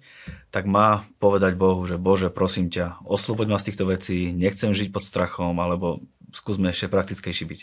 tak 0.54 0.70
má 0.70 1.08
povedať 1.18 1.58
Bohu, 1.58 1.82
že 1.90 1.98
Bože, 1.98 2.30
prosím 2.30 2.70
ťa, 2.70 3.02
osloboď 3.02 3.48
ma 3.50 3.58
z 3.58 3.74
týchto 3.74 3.90
vecí, 3.90 4.30
nechcem 4.30 4.70
žiť 4.70 4.94
pod 4.94 5.02
strachom, 5.02 5.58
alebo 5.58 6.06
skúsme 6.30 6.70
ešte 6.70 6.92
praktickejší 6.92 7.46
byť. 7.50 7.62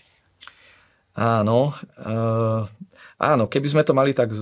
Áno, 1.16 1.73
uh, 1.73 2.69
áno, 3.16 3.48
keby 3.48 3.68
sme 3.68 3.83
to 3.85 3.96
mali 3.96 4.12
tak, 4.12 4.33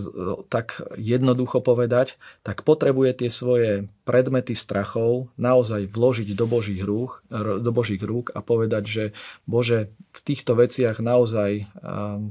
tak 0.51 0.83
jednoducho 0.99 1.63
povedať, 1.63 2.19
tak 2.43 2.67
potrebuje 2.67 3.25
tie 3.25 3.31
svoje 3.31 3.87
predmety 4.03 4.55
strachov 4.59 5.31
naozaj 5.39 5.87
vložiť 5.91 6.35
do 6.35 6.47
Božích 6.51 6.83
rúk, 6.83 7.23
do 7.35 7.71
Božích 7.71 8.03
rúk 8.03 8.35
a 8.35 8.43
povedať, 8.43 8.85
že 8.87 9.05
Bože, 9.47 9.95
v 10.15 10.21
týchto 10.23 10.59
veciach 10.59 10.99
naozaj 10.99 11.67
uh, 11.83 12.23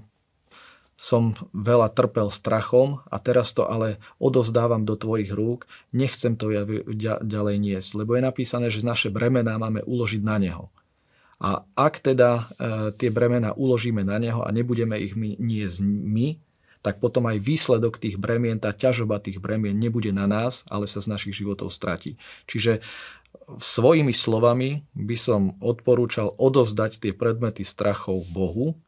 som 1.03 1.35
veľa 1.51 1.91
trpel 1.91 2.31
strachom 2.31 3.03
a 3.11 3.17
teraz 3.19 3.51
to 3.51 3.67
ale 3.67 3.99
odovzdávam 4.23 4.87
do 4.87 4.95
tvojich 4.95 5.35
rúk, 5.35 5.67
nechcem 5.91 6.39
to 6.39 6.53
ja 6.53 6.63
ďalej 7.19 7.55
niesť, 7.59 8.03
lebo 8.03 8.15
je 8.15 8.23
napísané, 8.23 8.71
že 8.71 8.87
naše 8.87 9.11
bremená 9.11 9.59
máme 9.59 9.83
uložiť 9.83 10.21
na 10.23 10.39
Neho. 10.39 10.71
A 11.43 11.67
ak 11.75 11.99
teda 11.99 12.29
e, 12.39 12.43
tie 12.95 13.11
bremena 13.11 13.51
uložíme 13.51 13.99
na 14.07 14.15
neho 14.15 14.39
a 14.39 14.49
nebudeme 14.55 14.95
ich 14.95 15.11
my, 15.19 15.35
niesť 15.35 15.83
my, 15.83 16.39
tak 16.83 17.03
potom 17.03 17.27
aj 17.27 17.43
výsledok 17.43 17.99
tých 17.99 18.15
bremien, 18.15 18.59
tá 18.59 18.71
ťažoba 18.71 19.19
tých 19.19 19.43
bremien 19.43 19.75
nebude 19.75 20.11
na 20.15 20.23
nás, 20.27 20.63
ale 20.71 20.87
sa 20.87 21.03
z 21.03 21.11
našich 21.11 21.35
životov 21.35 21.71
stratí. 21.71 22.15
Čiže 22.47 22.79
svojimi 23.59 24.15
slovami 24.15 24.87
by 24.95 25.17
som 25.19 25.41
odporúčal 25.59 26.31
odovzdať 26.35 27.03
tie 27.03 27.11
predmety 27.15 27.67
strachov 27.67 28.23
Bohu, 28.31 28.79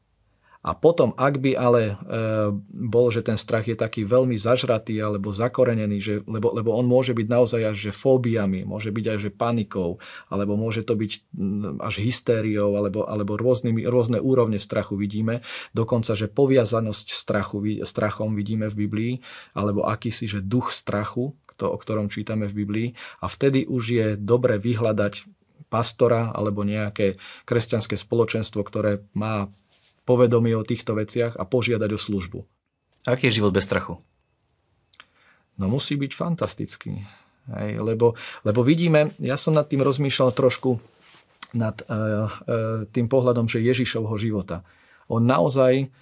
a 0.65 0.73
potom, 0.73 1.13
ak 1.13 1.37
by 1.37 1.53
ale 1.53 1.93
e, 1.93 1.95
bol, 2.73 3.13
že 3.13 3.21
ten 3.21 3.37
strach 3.37 3.69
je 3.69 3.77
taký 3.77 4.01
veľmi 4.01 4.33
zažratý 4.33 4.97
alebo 4.97 5.29
zakorenený, 5.29 5.97
že, 6.01 6.15
lebo, 6.25 6.49
lebo 6.57 6.73
on 6.73 6.89
môže 6.89 7.13
byť 7.13 7.27
naozaj 7.29 7.61
až 7.69 7.77
že 7.77 7.91
fóbiami, 7.93 8.65
môže 8.65 8.89
byť 8.89 9.05
aj 9.05 9.17
že 9.21 9.29
panikou, 9.29 10.01
alebo 10.25 10.57
môže 10.57 10.81
to 10.81 10.97
byť 10.97 11.11
až 11.85 11.95
hystériou, 12.01 12.81
alebo, 12.81 13.05
alebo 13.05 13.37
rôznymi, 13.37 13.85
rôzne 13.85 14.17
úrovne 14.17 14.57
strachu 14.57 14.97
vidíme. 14.97 15.45
Dokonca, 15.77 16.17
že 16.17 16.33
poviazanosť 16.33 17.13
strachu, 17.13 17.85
strachom 17.85 18.33
vidíme 18.33 18.65
v 18.65 18.89
Biblii, 18.89 19.13
alebo 19.53 19.85
akýsi, 19.85 20.25
že 20.25 20.41
duch 20.41 20.73
strachu, 20.73 21.37
to, 21.61 21.69
o 21.69 21.77
ktorom 21.77 22.09
čítame 22.09 22.49
v 22.49 22.65
Biblii. 22.65 22.87
A 23.21 23.29
vtedy 23.29 23.69
už 23.69 23.83
je 23.85 24.07
dobre 24.17 24.57
vyhľadať 24.57 25.29
pastora 25.69 26.33
alebo 26.33 26.61
nejaké 26.65 27.17
kresťanské 27.43 27.97
spoločenstvo, 27.97 28.61
ktoré 28.65 29.05
má 29.13 29.49
povedomie 30.05 30.53
o 30.53 30.63
týchto 30.63 30.95
veciach 30.95 31.35
a 31.35 31.43
požiadať 31.43 31.89
o 31.91 31.99
službu. 31.99 32.39
Aký 33.05 33.29
je 33.29 33.41
život 33.41 33.53
bez 33.53 33.65
strachu? 33.65 34.01
No 35.57 35.65
musí 35.67 35.97
byť 35.97 36.11
fantastický. 36.13 37.05
Hej, 37.45 37.77
lebo, 37.77 38.17
lebo 38.41 38.65
vidíme, 38.65 39.13
ja 39.21 39.37
som 39.37 39.53
nad 39.53 39.69
tým 39.69 39.85
rozmýšľal 39.85 40.33
trošku 40.33 40.81
nad 41.53 41.77
e, 41.77 41.85
e, 41.85 41.99
tým 42.89 43.05
pohľadom, 43.05 43.45
že 43.45 43.61
Ježišovho 43.61 44.17
života. 44.17 44.65
On 45.05 45.21
naozaj 45.21 45.93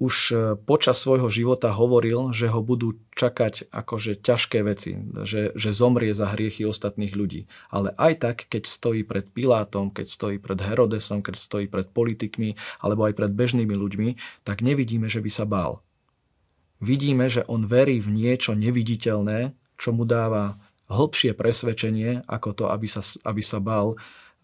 už 0.00 0.14
e, 0.32 0.34
počas 0.56 0.96
svojho 0.96 1.28
života 1.28 1.68
hovoril, 1.68 2.32
že 2.32 2.48
ho 2.48 2.64
budú 2.64 2.96
čakať 3.12 3.68
akože 3.68 4.24
ťažké 4.24 4.64
veci, 4.64 4.96
že, 5.28 5.52
že 5.52 5.76
zomrie 5.76 6.16
za 6.16 6.32
hriechy 6.32 6.64
ostatných 6.64 7.12
ľudí. 7.12 7.44
Ale 7.68 7.92
aj 8.00 8.12
tak, 8.24 8.36
keď 8.48 8.64
stojí 8.64 9.04
pred 9.04 9.28
Pilátom, 9.28 9.92
keď 9.92 10.08
stojí 10.08 10.36
pred 10.40 10.56
Herodesom, 10.56 11.20
keď 11.20 11.36
stojí 11.36 11.68
pred 11.68 11.92
politikmi 11.92 12.56
alebo 12.80 13.04
aj 13.04 13.12
pred 13.12 13.32
bežnými 13.36 13.76
ľuďmi, 13.76 14.08
tak 14.48 14.64
nevidíme, 14.64 15.12
že 15.12 15.20
by 15.20 15.30
sa 15.30 15.44
bál. 15.44 15.84
Vidíme, 16.80 17.28
že 17.28 17.44
on 17.44 17.68
verí 17.68 18.00
v 18.00 18.08
niečo 18.08 18.56
neviditeľné, 18.56 19.52
čo 19.76 19.92
mu 19.92 20.08
dáva 20.08 20.56
hĺbšie 20.88 21.36
presvedčenie 21.36 22.24
ako 22.24 22.56
to, 22.56 22.64
aby 22.72 22.88
sa, 22.88 23.04
aby 23.28 23.44
sa 23.44 23.60
bál 23.60 23.94
e, 23.94 23.96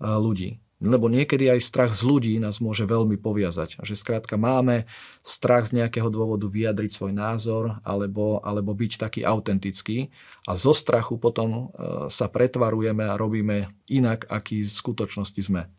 ľudí. 0.04 0.60
Lebo 0.76 1.08
niekedy 1.08 1.48
aj 1.48 1.64
strach 1.64 1.92
z 1.96 2.04
ľudí 2.04 2.36
nás 2.36 2.60
môže 2.60 2.84
veľmi 2.84 3.16
poviazať. 3.16 3.80
Že 3.80 3.96
skrátka 3.96 4.36
máme 4.36 4.84
strach 5.24 5.72
z 5.72 5.80
nejakého 5.80 6.12
dôvodu 6.12 6.44
vyjadriť 6.44 6.92
svoj 6.92 7.16
názor 7.16 7.80
alebo, 7.80 8.44
alebo 8.44 8.76
byť 8.76 8.92
taký 9.00 9.20
autentický 9.24 10.12
a 10.44 10.52
zo 10.52 10.76
strachu 10.76 11.16
potom 11.16 11.48
e, 11.72 12.12
sa 12.12 12.28
pretvarujeme 12.28 13.08
a 13.08 13.16
robíme 13.16 13.72
inak, 13.88 14.28
aký 14.28 14.68
v 14.68 14.68
skutočnosti 14.68 15.40
sme. 15.40 15.72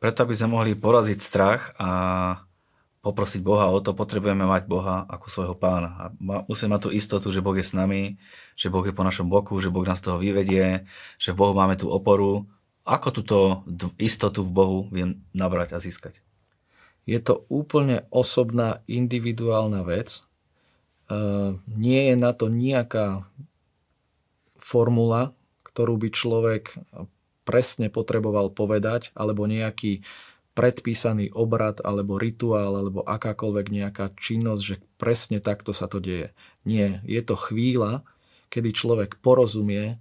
Preto, 0.00 0.24
aby 0.24 0.32
sme 0.32 0.56
mohli 0.56 0.72
poraziť 0.72 1.18
strach 1.20 1.76
a 1.76 1.88
poprosiť 3.04 3.44
Boha 3.44 3.68
o 3.68 3.84
to, 3.84 3.92
potrebujeme 3.92 4.48
mať 4.48 4.64
Boha 4.64 5.04
ako 5.04 5.26
svojho 5.28 5.56
pána. 5.60 5.90
A 6.00 6.04
musíme 6.48 6.72
mať 6.72 6.88
tú 6.88 6.90
istotu, 6.96 7.28
že 7.28 7.44
Boh 7.44 7.52
je 7.52 7.64
s 7.68 7.76
nami, 7.76 8.16
že 8.56 8.72
Boh 8.72 8.80
je 8.80 8.96
po 8.96 9.04
našom 9.04 9.28
boku, 9.28 9.60
že 9.60 9.68
Boh 9.68 9.84
nás 9.84 10.00
toho 10.00 10.16
vyvedie, 10.16 10.88
že 11.20 11.36
v 11.36 11.38
Bohu 11.44 11.52
máme 11.52 11.76
tú 11.76 11.92
oporu 11.92 12.48
ako 12.84 13.08
túto 13.10 13.38
istotu 13.96 14.44
v 14.44 14.52
Bohu 14.52 14.78
viem 14.92 15.24
nabrať 15.32 15.76
a 15.76 15.80
získať? 15.80 16.20
Je 17.04 17.20
to 17.20 17.44
úplne 17.52 18.04
osobná, 18.08 18.80
individuálna 18.88 19.84
vec. 19.84 20.20
E, 20.20 20.22
nie 21.68 22.00
je 22.12 22.16
na 22.16 22.32
to 22.32 22.48
nejaká 22.48 23.28
formula, 24.56 25.36
ktorú 25.68 26.00
by 26.00 26.08
človek 26.12 26.72
presne 27.44 27.92
potreboval 27.92 28.48
povedať, 28.48 29.12
alebo 29.12 29.44
nejaký 29.44 30.00
predpísaný 30.54 31.34
obrad 31.34 31.82
alebo 31.82 32.16
rituál 32.16 32.78
alebo 32.78 33.02
akákoľvek 33.04 33.66
nejaká 33.74 34.14
činnosť, 34.14 34.62
že 34.62 34.76
presne 34.96 35.42
takto 35.42 35.74
sa 35.74 35.90
to 35.90 35.98
deje. 35.98 36.30
Nie, 36.62 37.02
je 37.04 37.20
to 37.20 37.34
chvíľa, 37.34 38.06
kedy 38.54 38.70
človek 38.70 39.18
porozumie, 39.18 39.98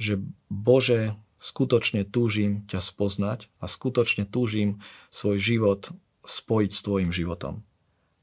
že 0.00 0.18
Bože, 0.48 1.14
skutočne 1.42 2.06
túžim 2.06 2.62
ťa 2.70 2.78
spoznať 2.78 3.50
a 3.58 3.66
skutočne 3.66 4.30
túžim 4.30 4.78
svoj 5.10 5.42
život 5.42 5.90
spojiť 6.22 6.70
s 6.70 6.80
tvojim 6.86 7.10
životom. 7.10 7.66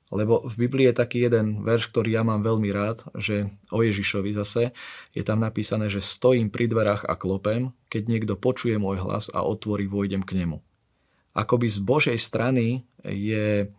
Lebo 0.09 0.41
v 0.41 0.65
Biblii 0.65 0.89
je 0.89 0.99
taký 1.05 1.29
jeden 1.29 1.61
verš, 1.61 1.93
ktorý 1.93 2.17
ja 2.17 2.23
mám 2.25 2.41
veľmi 2.41 2.73
rád, 2.73 3.05
že 3.13 3.53
o 3.69 3.85
Ježišovi 3.85 4.33
zase 4.33 4.73
je 5.13 5.21
tam 5.21 5.37
napísané, 5.43 5.85
že 5.85 6.01
stojím 6.01 6.49
pri 6.49 6.65
dverách 6.65 7.05
a 7.05 7.13
klopem, 7.13 7.75
keď 7.93 8.09
niekto 8.09 8.33
počuje 8.33 8.79
môj 8.81 9.05
hlas 9.05 9.29
a 9.29 9.45
otvorí, 9.45 9.85
vojdem 9.85 10.25
k 10.25 10.41
nemu. 10.41 10.65
Akoby 11.37 11.69
z 11.69 11.79
Božej 11.85 12.17
strany 12.17 12.89
je 13.05 13.69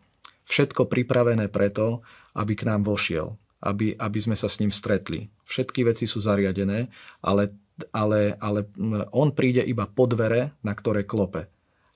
všetko 0.47 0.87
pripravené 0.87 1.51
preto, 1.51 2.07
aby 2.39 2.55
k 2.55 2.63
nám 2.63 2.87
vošiel, 2.87 3.35
aby, 3.67 3.99
aby 3.99 4.19
sme 4.23 4.39
sa 4.39 4.47
s 4.47 4.63
ním 4.63 4.71
stretli. 4.71 5.35
Všetky 5.51 5.83
veci 5.83 6.07
sú 6.07 6.23
zariadené, 6.23 6.95
ale, 7.27 7.51
ale, 7.93 8.37
ale 8.41 8.69
on 9.15 9.33
príde 9.33 9.65
iba 9.65 9.89
po 9.89 10.05
dvere, 10.05 10.53
na 10.61 10.73
ktoré 10.77 11.07
klope. 11.07 11.49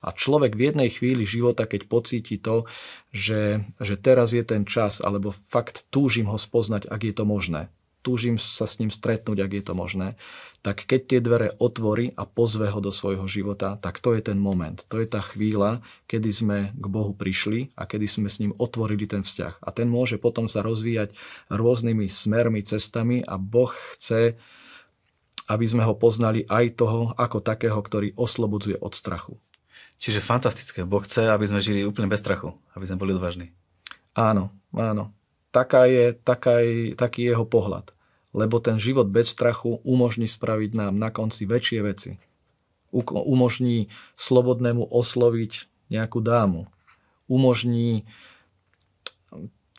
A 0.05 0.13
človek 0.13 0.53
v 0.53 0.69
jednej 0.69 0.89
chvíli 0.93 1.25
života, 1.25 1.65
keď 1.65 1.89
pocíti 1.89 2.37
to, 2.37 2.69
že, 3.09 3.65
že 3.81 3.97
teraz 3.97 4.37
je 4.37 4.45
ten 4.45 4.61
čas, 4.61 5.01
alebo 5.01 5.33
fakt 5.33 5.89
túžim 5.89 6.29
ho 6.29 6.37
spoznať, 6.37 6.85
ak 6.85 7.01
je 7.09 7.13
to 7.17 7.25
možné, 7.25 7.73
túžim 8.05 8.37
sa 8.37 8.69
s 8.69 8.77
ním 8.77 8.93
stretnúť, 8.93 9.41
ak 9.41 9.51
je 9.57 9.63
to 9.65 9.73
možné, 9.73 10.13
tak 10.61 10.85
keď 10.85 11.01
tie 11.09 11.19
dvere 11.25 11.49
otvorí 11.57 12.13
a 12.13 12.29
pozve 12.29 12.69
ho 12.69 12.77
do 12.77 12.93
svojho 12.93 13.25
života, 13.25 13.81
tak 13.81 13.97
to 13.97 14.13
je 14.13 14.21
ten 14.21 14.37
moment. 14.37 14.77
To 14.93 15.01
je 15.01 15.09
tá 15.09 15.25
chvíľa, 15.25 15.81
kedy 16.05 16.29
sme 16.29 16.57
k 16.77 16.85
Bohu 16.85 17.17
prišli 17.17 17.73
a 17.73 17.89
kedy 17.89 18.05
sme 18.05 18.29
s 18.29 18.37
ním 18.37 18.53
otvorili 18.61 19.09
ten 19.09 19.25
vzťah. 19.25 19.65
A 19.65 19.69
ten 19.73 19.89
môže 19.89 20.21
potom 20.21 20.45
sa 20.45 20.61
rozvíjať 20.61 21.17
rôznymi 21.49 22.05
smermi, 22.05 22.61
cestami 22.61 23.25
a 23.25 23.41
Boh 23.41 23.73
chce, 23.97 24.37
aby 25.45 25.65
sme 25.69 25.85
ho 25.85 25.93
poznali 25.93 26.45
aj 26.49 26.81
toho 26.81 27.13
ako 27.15 27.41
takého, 27.41 27.77
ktorý 27.77 28.17
oslobodzuje 28.17 28.81
od 28.81 28.93
strachu. 28.97 29.37
Čiže 29.95 30.19
fantastické. 30.19 30.83
Boh 30.83 31.03
chce, 31.05 31.29
aby 31.31 31.47
sme 31.47 31.63
žili 31.63 31.87
úplne 31.87 32.11
bez 32.11 32.19
strachu, 32.19 32.57
aby 32.75 32.83
sme 32.83 32.99
boli 32.99 33.15
odvážni. 33.15 33.55
Áno, 34.17 34.51
áno. 34.75 35.13
Taká 35.55 35.87
je, 35.87 36.11
taká 36.11 36.59
je, 36.59 36.91
taký 36.97 37.23
jeho 37.31 37.47
pohľad. 37.47 37.95
Lebo 38.35 38.59
ten 38.59 38.75
život 38.75 39.07
bez 39.07 39.31
strachu 39.31 39.79
umožní 39.87 40.27
spraviť 40.27 40.75
nám 40.75 40.99
na 40.99 41.07
konci 41.07 41.47
väčšie 41.47 41.79
veci. 41.79 42.11
Umožní 42.91 43.87
slobodnému 44.19 44.83
osloviť 44.83 45.71
nejakú 45.87 46.19
dámu. 46.19 46.67
Umožní 47.31 48.03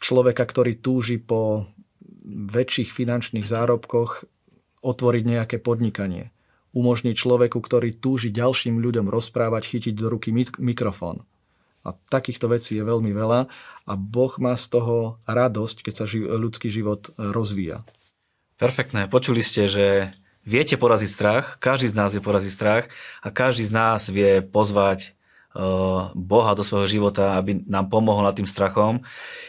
človeka, 0.01 0.45
ktorý 0.49 0.81
túži 0.81 1.21
po 1.21 1.69
väčších 2.27 2.89
finančných 2.89 3.45
zárobkoch, 3.45 4.25
otvoriť 4.87 5.25
nejaké 5.27 5.57
podnikanie 5.59 6.31
umožní 6.77 7.17
človeku, 7.17 7.57
ktorý 7.57 7.97
túži 7.97 8.29
ďalším 8.29 8.77
ľuďom 8.85 9.09
rozprávať, 9.09 9.65
chytiť 9.65 9.95
do 9.97 10.13
ruky 10.13 10.29
mikrofón. 10.61 11.25
A 11.89 11.97
takýchto 12.13 12.53
vecí 12.53 12.77
je 12.77 12.85
veľmi 12.85 13.17
veľa 13.17 13.49
a 13.89 13.93
Boh 13.97 14.35
má 14.37 14.53
z 14.61 14.77
toho 14.77 15.17
radosť, 15.25 15.77
keď 15.81 15.95
sa 15.97 16.05
ži- 16.05 16.29
ľudský 16.29 16.69
život 16.69 17.09
e, 17.09 17.33
rozvíja. 17.33 17.87
Perfektné. 18.61 19.09
Počuli 19.09 19.41
ste, 19.41 19.71
že 19.71 20.13
viete 20.45 20.77
poraziť 20.77 21.09
strach, 21.09 21.45
každý 21.63 21.89
z 21.89 21.97
nás 21.97 22.11
vie 22.13 22.21
poraziť 22.21 22.53
strach 22.53 22.85
a 23.23 23.33
každý 23.33 23.65
z 23.65 23.73
nás 23.73 24.11
vie 24.13 24.45
pozvať 24.45 25.16
Boha 26.13 26.53
do 26.53 26.61
svojho 26.61 26.89
života, 26.89 27.41
aby 27.41 27.65
nám 27.65 27.89
pomohol 27.89 28.29
nad 28.29 28.37
tým 28.37 28.45
strachom. 28.45 29.01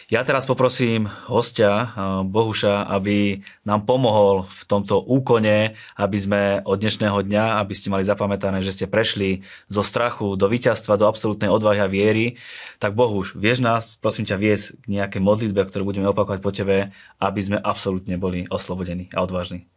Ja 0.08 0.24
teraz 0.24 0.48
poprosím 0.48 1.12
hostia, 1.28 1.72
eh, 1.84 1.88
Bohuša, 2.24 2.88
aby 2.88 3.44
nám 3.68 3.84
pomohol 3.84 4.48
v 4.48 4.62
tomto 4.64 5.04
úkone, 5.04 5.76
aby 6.00 6.18
sme 6.18 6.42
od 6.64 6.80
dnešného 6.80 7.28
dňa, 7.28 7.60
aby 7.60 7.74
ste 7.76 7.92
mali 7.92 8.08
zapamätané, 8.08 8.64
že 8.64 8.72
ste 8.72 8.86
prešli 8.88 9.44
zo 9.68 9.84
strachu 9.84 10.40
do 10.40 10.48
víťazstva, 10.48 10.96
do 10.96 11.12
absolútnej 11.12 11.52
odvahy 11.52 11.84
a 11.84 11.92
viery. 11.92 12.40
Tak 12.80 12.96
Bohuš, 12.96 13.36
vieš 13.36 13.60
nás, 13.60 14.00
prosím 14.00 14.24
ťa, 14.24 14.40
viesť 14.40 14.66
k 14.80 14.86
nejaké 14.88 15.18
modlitbe, 15.20 15.60
ktorú 15.68 15.92
budeme 15.92 16.08
opakovať 16.08 16.40
po 16.40 16.56
tebe, 16.56 16.96
aby 17.20 17.42
sme 17.44 17.60
absolútne 17.60 18.16
boli 18.16 18.48
oslobodení 18.48 19.12
a 19.12 19.28
odvážni. 19.28 19.68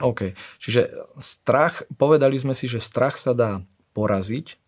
OK, 0.00 0.32
čiže 0.58 0.90
strach, 1.20 1.86
povedali 2.00 2.40
sme 2.40 2.56
si, 2.56 2.66
že 2.66 2.82
strach 2.82 3.20
sa 3.20 3.36
dá 3.36 3.62
poraziť, 3.94 4.63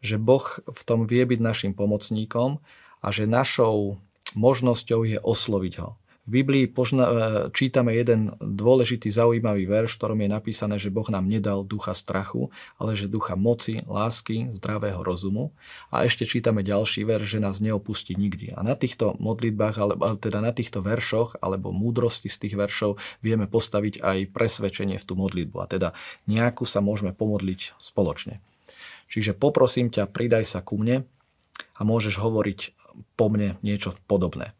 že 0.00 0.16
Boh 0.16 0.44
v 0.64 0.82
tom 0.84 1.04
vie 1.04 1.22
byť 1.24 1.40
našim 1.40 1.72
pomocníkom 1.76 2.60
a 3.00 3.08
že 3.08 3.28
našou 3.28 4.00
možnosťou 4.36 5.06
je 5.06 5.18
osloviť 5.20 5.74
ho. 5.80 6.00
V 6.28 6.46
Biblii 6.46 6.70
požna- 6.70 7.10
e, 7.10 7.14
čítame 7.50 7.96
jeden 7.96 8.30
dôležitý, 8.38 9.10
zaujímavý 9.10 9.66
verš, 9.66 9.96
v 9.96 9.98
ktorom 9.98 10.18
je 10.20 10.30
napísané, 10.30 10.76
že 10.78 10.92
Boh 10.92 11.08
nám 11.10 11.26
nedal 11.26 11.66
ducha 11.66 11.90
strachu, 11.90 12.52
ale 12.78 12.94
že 12.94 13.10
ducha 13.10 13.34
moci, 13.34 13.82
lásky, 13.88 14.52
zdravého 14.54 15.02
rozumu. 15.02 15.50
A 15.90 16.06
ešte 16.06 16.28
čítame 16.28 16.62
ďalší 16.62 17.02
verš, 17.02 17.34
že 17.34 17.38
nás 17.42 17.58
neopustí 17.58 18.14
nikdy. 18.14 18.54
A 18.54 18.62
na 18.62 18.78
týchto 18.78 19.18
modlitbách, 19.18 19.74
alebo 19.80 20.02
teda 20.14 20.38
na 20.38 20.54
týchto 20.54 20.84
veršoch, 20.84 21.40
alebo 21.42 21.74
múdrosti 21.74 22.30
z 22.30 22.46
tých 22.46 22.54
veršov 22.54 23.00
vieme 23.24 23.50
postaviť 23.50 23.98
aj 23.98 24.30
presvedčenie 24.30 25.02
v 25.02 25.06
tú 25.08 25.18
modlitbu. 25.18 25.56
A 25.58 25.66
teda 25.66 25.88
nejakú 26.30 26.62
sa 26.62 26.78
môžeme 26.78 27.10
pomodliť 27.10 27.74
spoločne. 27.80 28.38
Čiže 29.10 29.34
poprosím 29.34 29.90
ťa, 29.90 30.06
pridaj 30.06 30.46
sa 30.46 30.62
ku 30.62 30.78
mne 30.78 31.02
a 31.74 31.80
môžeš 31.82 32.22
hovoriť 32.22 32.60
po 33.18 33.26
mne 33.26 33.58
niečo 33.66 33.98
podobné. 34.06 34.54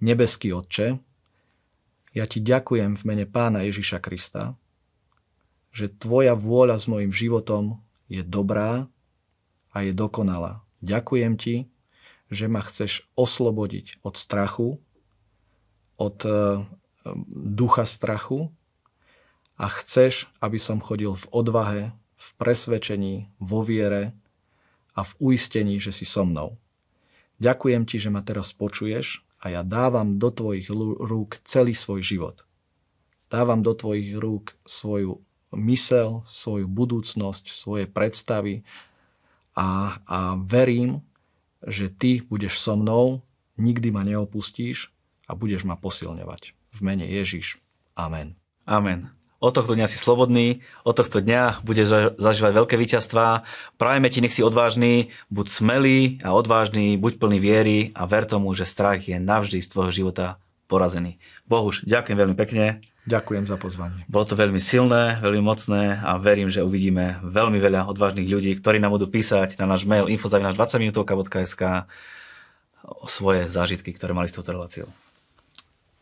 Nebeský 0.00 0.56
Otče, 0.56 0.96
ja 2.16 2.24
ti 2.24 2.40
ďakujem 2.40 2.96
v 2.96 3.02
mene 3.06 3.28
Pána 3.28 3.62
Ježiša 3.68 4.00
Krista, 4.00 4.56
že 5.70 5.92
tvoja 5.92 6.34
vôľa 6.34 6.80
s 6.80 6.90
mojim 6.90 7.12
životom 7.14 7.78
je 8.10 8.24
dobrá 8.26 8.90
a 9.70 9.76
je 9.86 9.92
dokonalá. 9.94 10.64
Ďakujem 10.82 11.38
ti, 11.38 11.70
že 12.32 12.50
ma 12.50 12.64
chceš 12.64 13.06
oslobodiť 13.14 14.02
od 14.02 14.16
strachu, 14.16 14.82
od 16.00 16.16
e, 16.24 16.30
ducha 17.30 17.84
strachu 17.86 18.50
a 19.60 19.68
chceš, 19.68 20.26
aby 20.40 20.56
som 20.56 20.82
chodil 20.82 21.12
v 21.14 21.26
odvahe, 21.30 21.82
v 22.20 22.28
presvedčení, 22.36 23.32
vo 23.40 23.64
viere 23.64 24.12
a 24.92 25.00
v 25.00 25.32
uistení, 25.32 25.80
že 25.80 25.96
si 25.96 26.04
so 26.04 26.28
mnou. 26.28 26.60
Ďakujem 27.40 27.88
ti, 27.88 27.96
že 27.96 28.12
ma 28.12 28.20
teraz 28.20 28.52
počuješ 28.52 29.24
a 29.40 29.48
ja 29.48 29.64
dávam 29.64 30.20
do 30.20 30.28
tvojich 30.28 30.68
rúk 31.00 31.40
celý 31.48 31.72
svoj 31.72 32.04
život. 32.04 32.44
Dávam 33.32 33.64
do 33.64 33.72
tvojich 33.72 34.12
rúk 34.20 34.52
svoju 34.68 35.24
mysel, 35.56 36.20
svoju 36.28 36.68
budúcnosť, 36.68 37.48
svoje 37.48 37.88
predstavy 37.88 38.68
a, 39.56 39.96
a 40.04 40.36
verím, 40.36 41.00
že 41.64 41.88
ty 41.88 42.20
budeš 42.20 42.60
so 42.60 42.76
mnou, 42.76 43.24
nikdy 43.56 43.88
ma 43.88 44.04
neopustíš 44.04 44.92
a 45.24 45.32
budeš 45.32 45.64
ma 45.64 45.80
posilňovať. 45.80 46.52
V 46.76 46.80
mene 46.84 47.08
Ježiš. 47.08 47.56
Amen. 47.96 48.36
Amen. 48.68 49.19
Od 49.40 49.56
tohto 49.56 49.72
dňa 49.72 49.88
si 49.88 49.96
slobodný, 49.96 50.60
od 50.84 50.92
tohto 51.00 51.24
dňa 51.24 51.64
budeš 51.64 52.12
zažívať 52.20 52.52
veľké 52.60 52.76
víťazstvá. 52.76 53.48
Prajeme 53.80 54.12
ti, 54.12 54.20
nech 54.20 54.36
si 54.36 54.44
odvážny, 54.44 55.16
buď 55.32 55.46
smelý 55.48 56.00
a 56.20 56.36
odvážny, 56.36 57.00
buď 57.00 57.16
plný 57.16 57.38
viery 57.40 57.78
a 57.96 58.04
ver 58.04 58.28
tomu, 58.28 58.52
že 58.52 58.68
strach 58.68 59.00
je 59.00 59.16
navždy 59.16 59.64
z 59.64 59.70
tvojho 59.72 59.92
života 59.96 60.36
porazený. 60.68 61.16
Bohuž, 61.48 61.88
ďakujem 61.88 62.20
veľmi 62.20 62.36
pekne. 62.36 62.84
Ďakujem 63.08 63.48
za 63.48 63.56
pozvanie. 63.56 64.04
Bolo 64.12 64.28
to 64.28 64.36
veľmi 64.36 64.60
silné, 64.60 65.24
veľmi 65.24 65.40
mocné 65.40 66.04
a 66.04 66.20
verím, 66.20 66.52
že 66.52 66.60
uvidíme 66.60 67.24
veľmi 67.24 67.56
veľa 67.56 67.88
odvážnych 67.88 68.28
ľudí, 68.28 68.52
ktorí 68.60 68.76
nám 68.76 68.92
budú 68.92 69.08
písať 69.08 69.56
na 69.56 69.64
náš 69.64 69.88
mail 69.88 70.04
info.20minutovka.sk 70.12 71.88
svoje 73.08 73.48
zážitky, 73.48 73.96
ktoré 73.96 74.12
mali 74.12 74.28
s 74.28 74.36
touto 74.36 74.52
reláciou. 74.52 74.92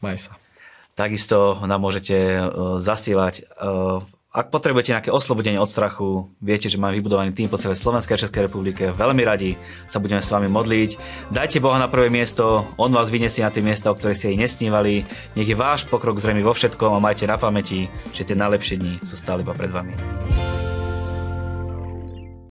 Maj 0.02 0.26
sa. 0.26 0.47
Takisto 0.98 1.62
nám 1.62 1.78
môžete 1.78 2.16
e, 2.18 2.40
zasielať 2.82 3.34
e, 3.38 3.42
ak 4.28 4.52
potrebujete 4.52 4.92
nejaké 4.92 5.10
oslobodenie 5.10 5.56
od 5.56 5.66
strachu, 5.66 6.28
viete, 6.38 6.68
že 6.68 6.76
máme 6.76 6.94
vybudovaný 7.00 7.32
tým 7.32 7.48
po 7.48 7.56
celej 7.56 7.80
Slovenskej 7.80 8.14
a 8.14 8.22
Českej 8.22 8.46
republike. 8.46 8.92
Veľmi 8.92 9.24
radi 9.24 9.56
sa 9.88 9.98
budeme 9.98 10.20
s 10.20 10.28
vami 10.28 10.52
modliť. 10.52 10.90
Dajte 11.32 11.64
Boha 11.64 11.80
na 11.80 11.88
prvé 11.88 12.12
miesto, 12.12 12.68
On 12.76 12.92
vás 12.92 13.08
vyniesie 13.08 13.40
na 13.40 13.50
tie 13.50 13.64
miesta, 13.64 13.88
o 13.88 13.96
ktorých 13.96 14.18
ste 14.20 14.28
jej 14.30 14.38
nesnívali. 14.38 15.08
Nech 15.32 15.48
je 15.48 15.56
váš 15.56 15.88
pokrok 15.88 16.20
zrejmy 16.20 16.44
vo 16.44 16.52
všetkom 16.52 16.92
a 16.92 17.02
majte 17.02 17.24
na 17.24 17.40
pamäti, 17.40 17.88
že 18.12 18.28
tie 18.28 18.36
najlepšie 18.36 18.76
dni 18.76 18.94
sú 19.00 19.16
stále 19.16 19.40
iba 19.40 19.56
pred 19.56 19.72
vami. 19.72 19.96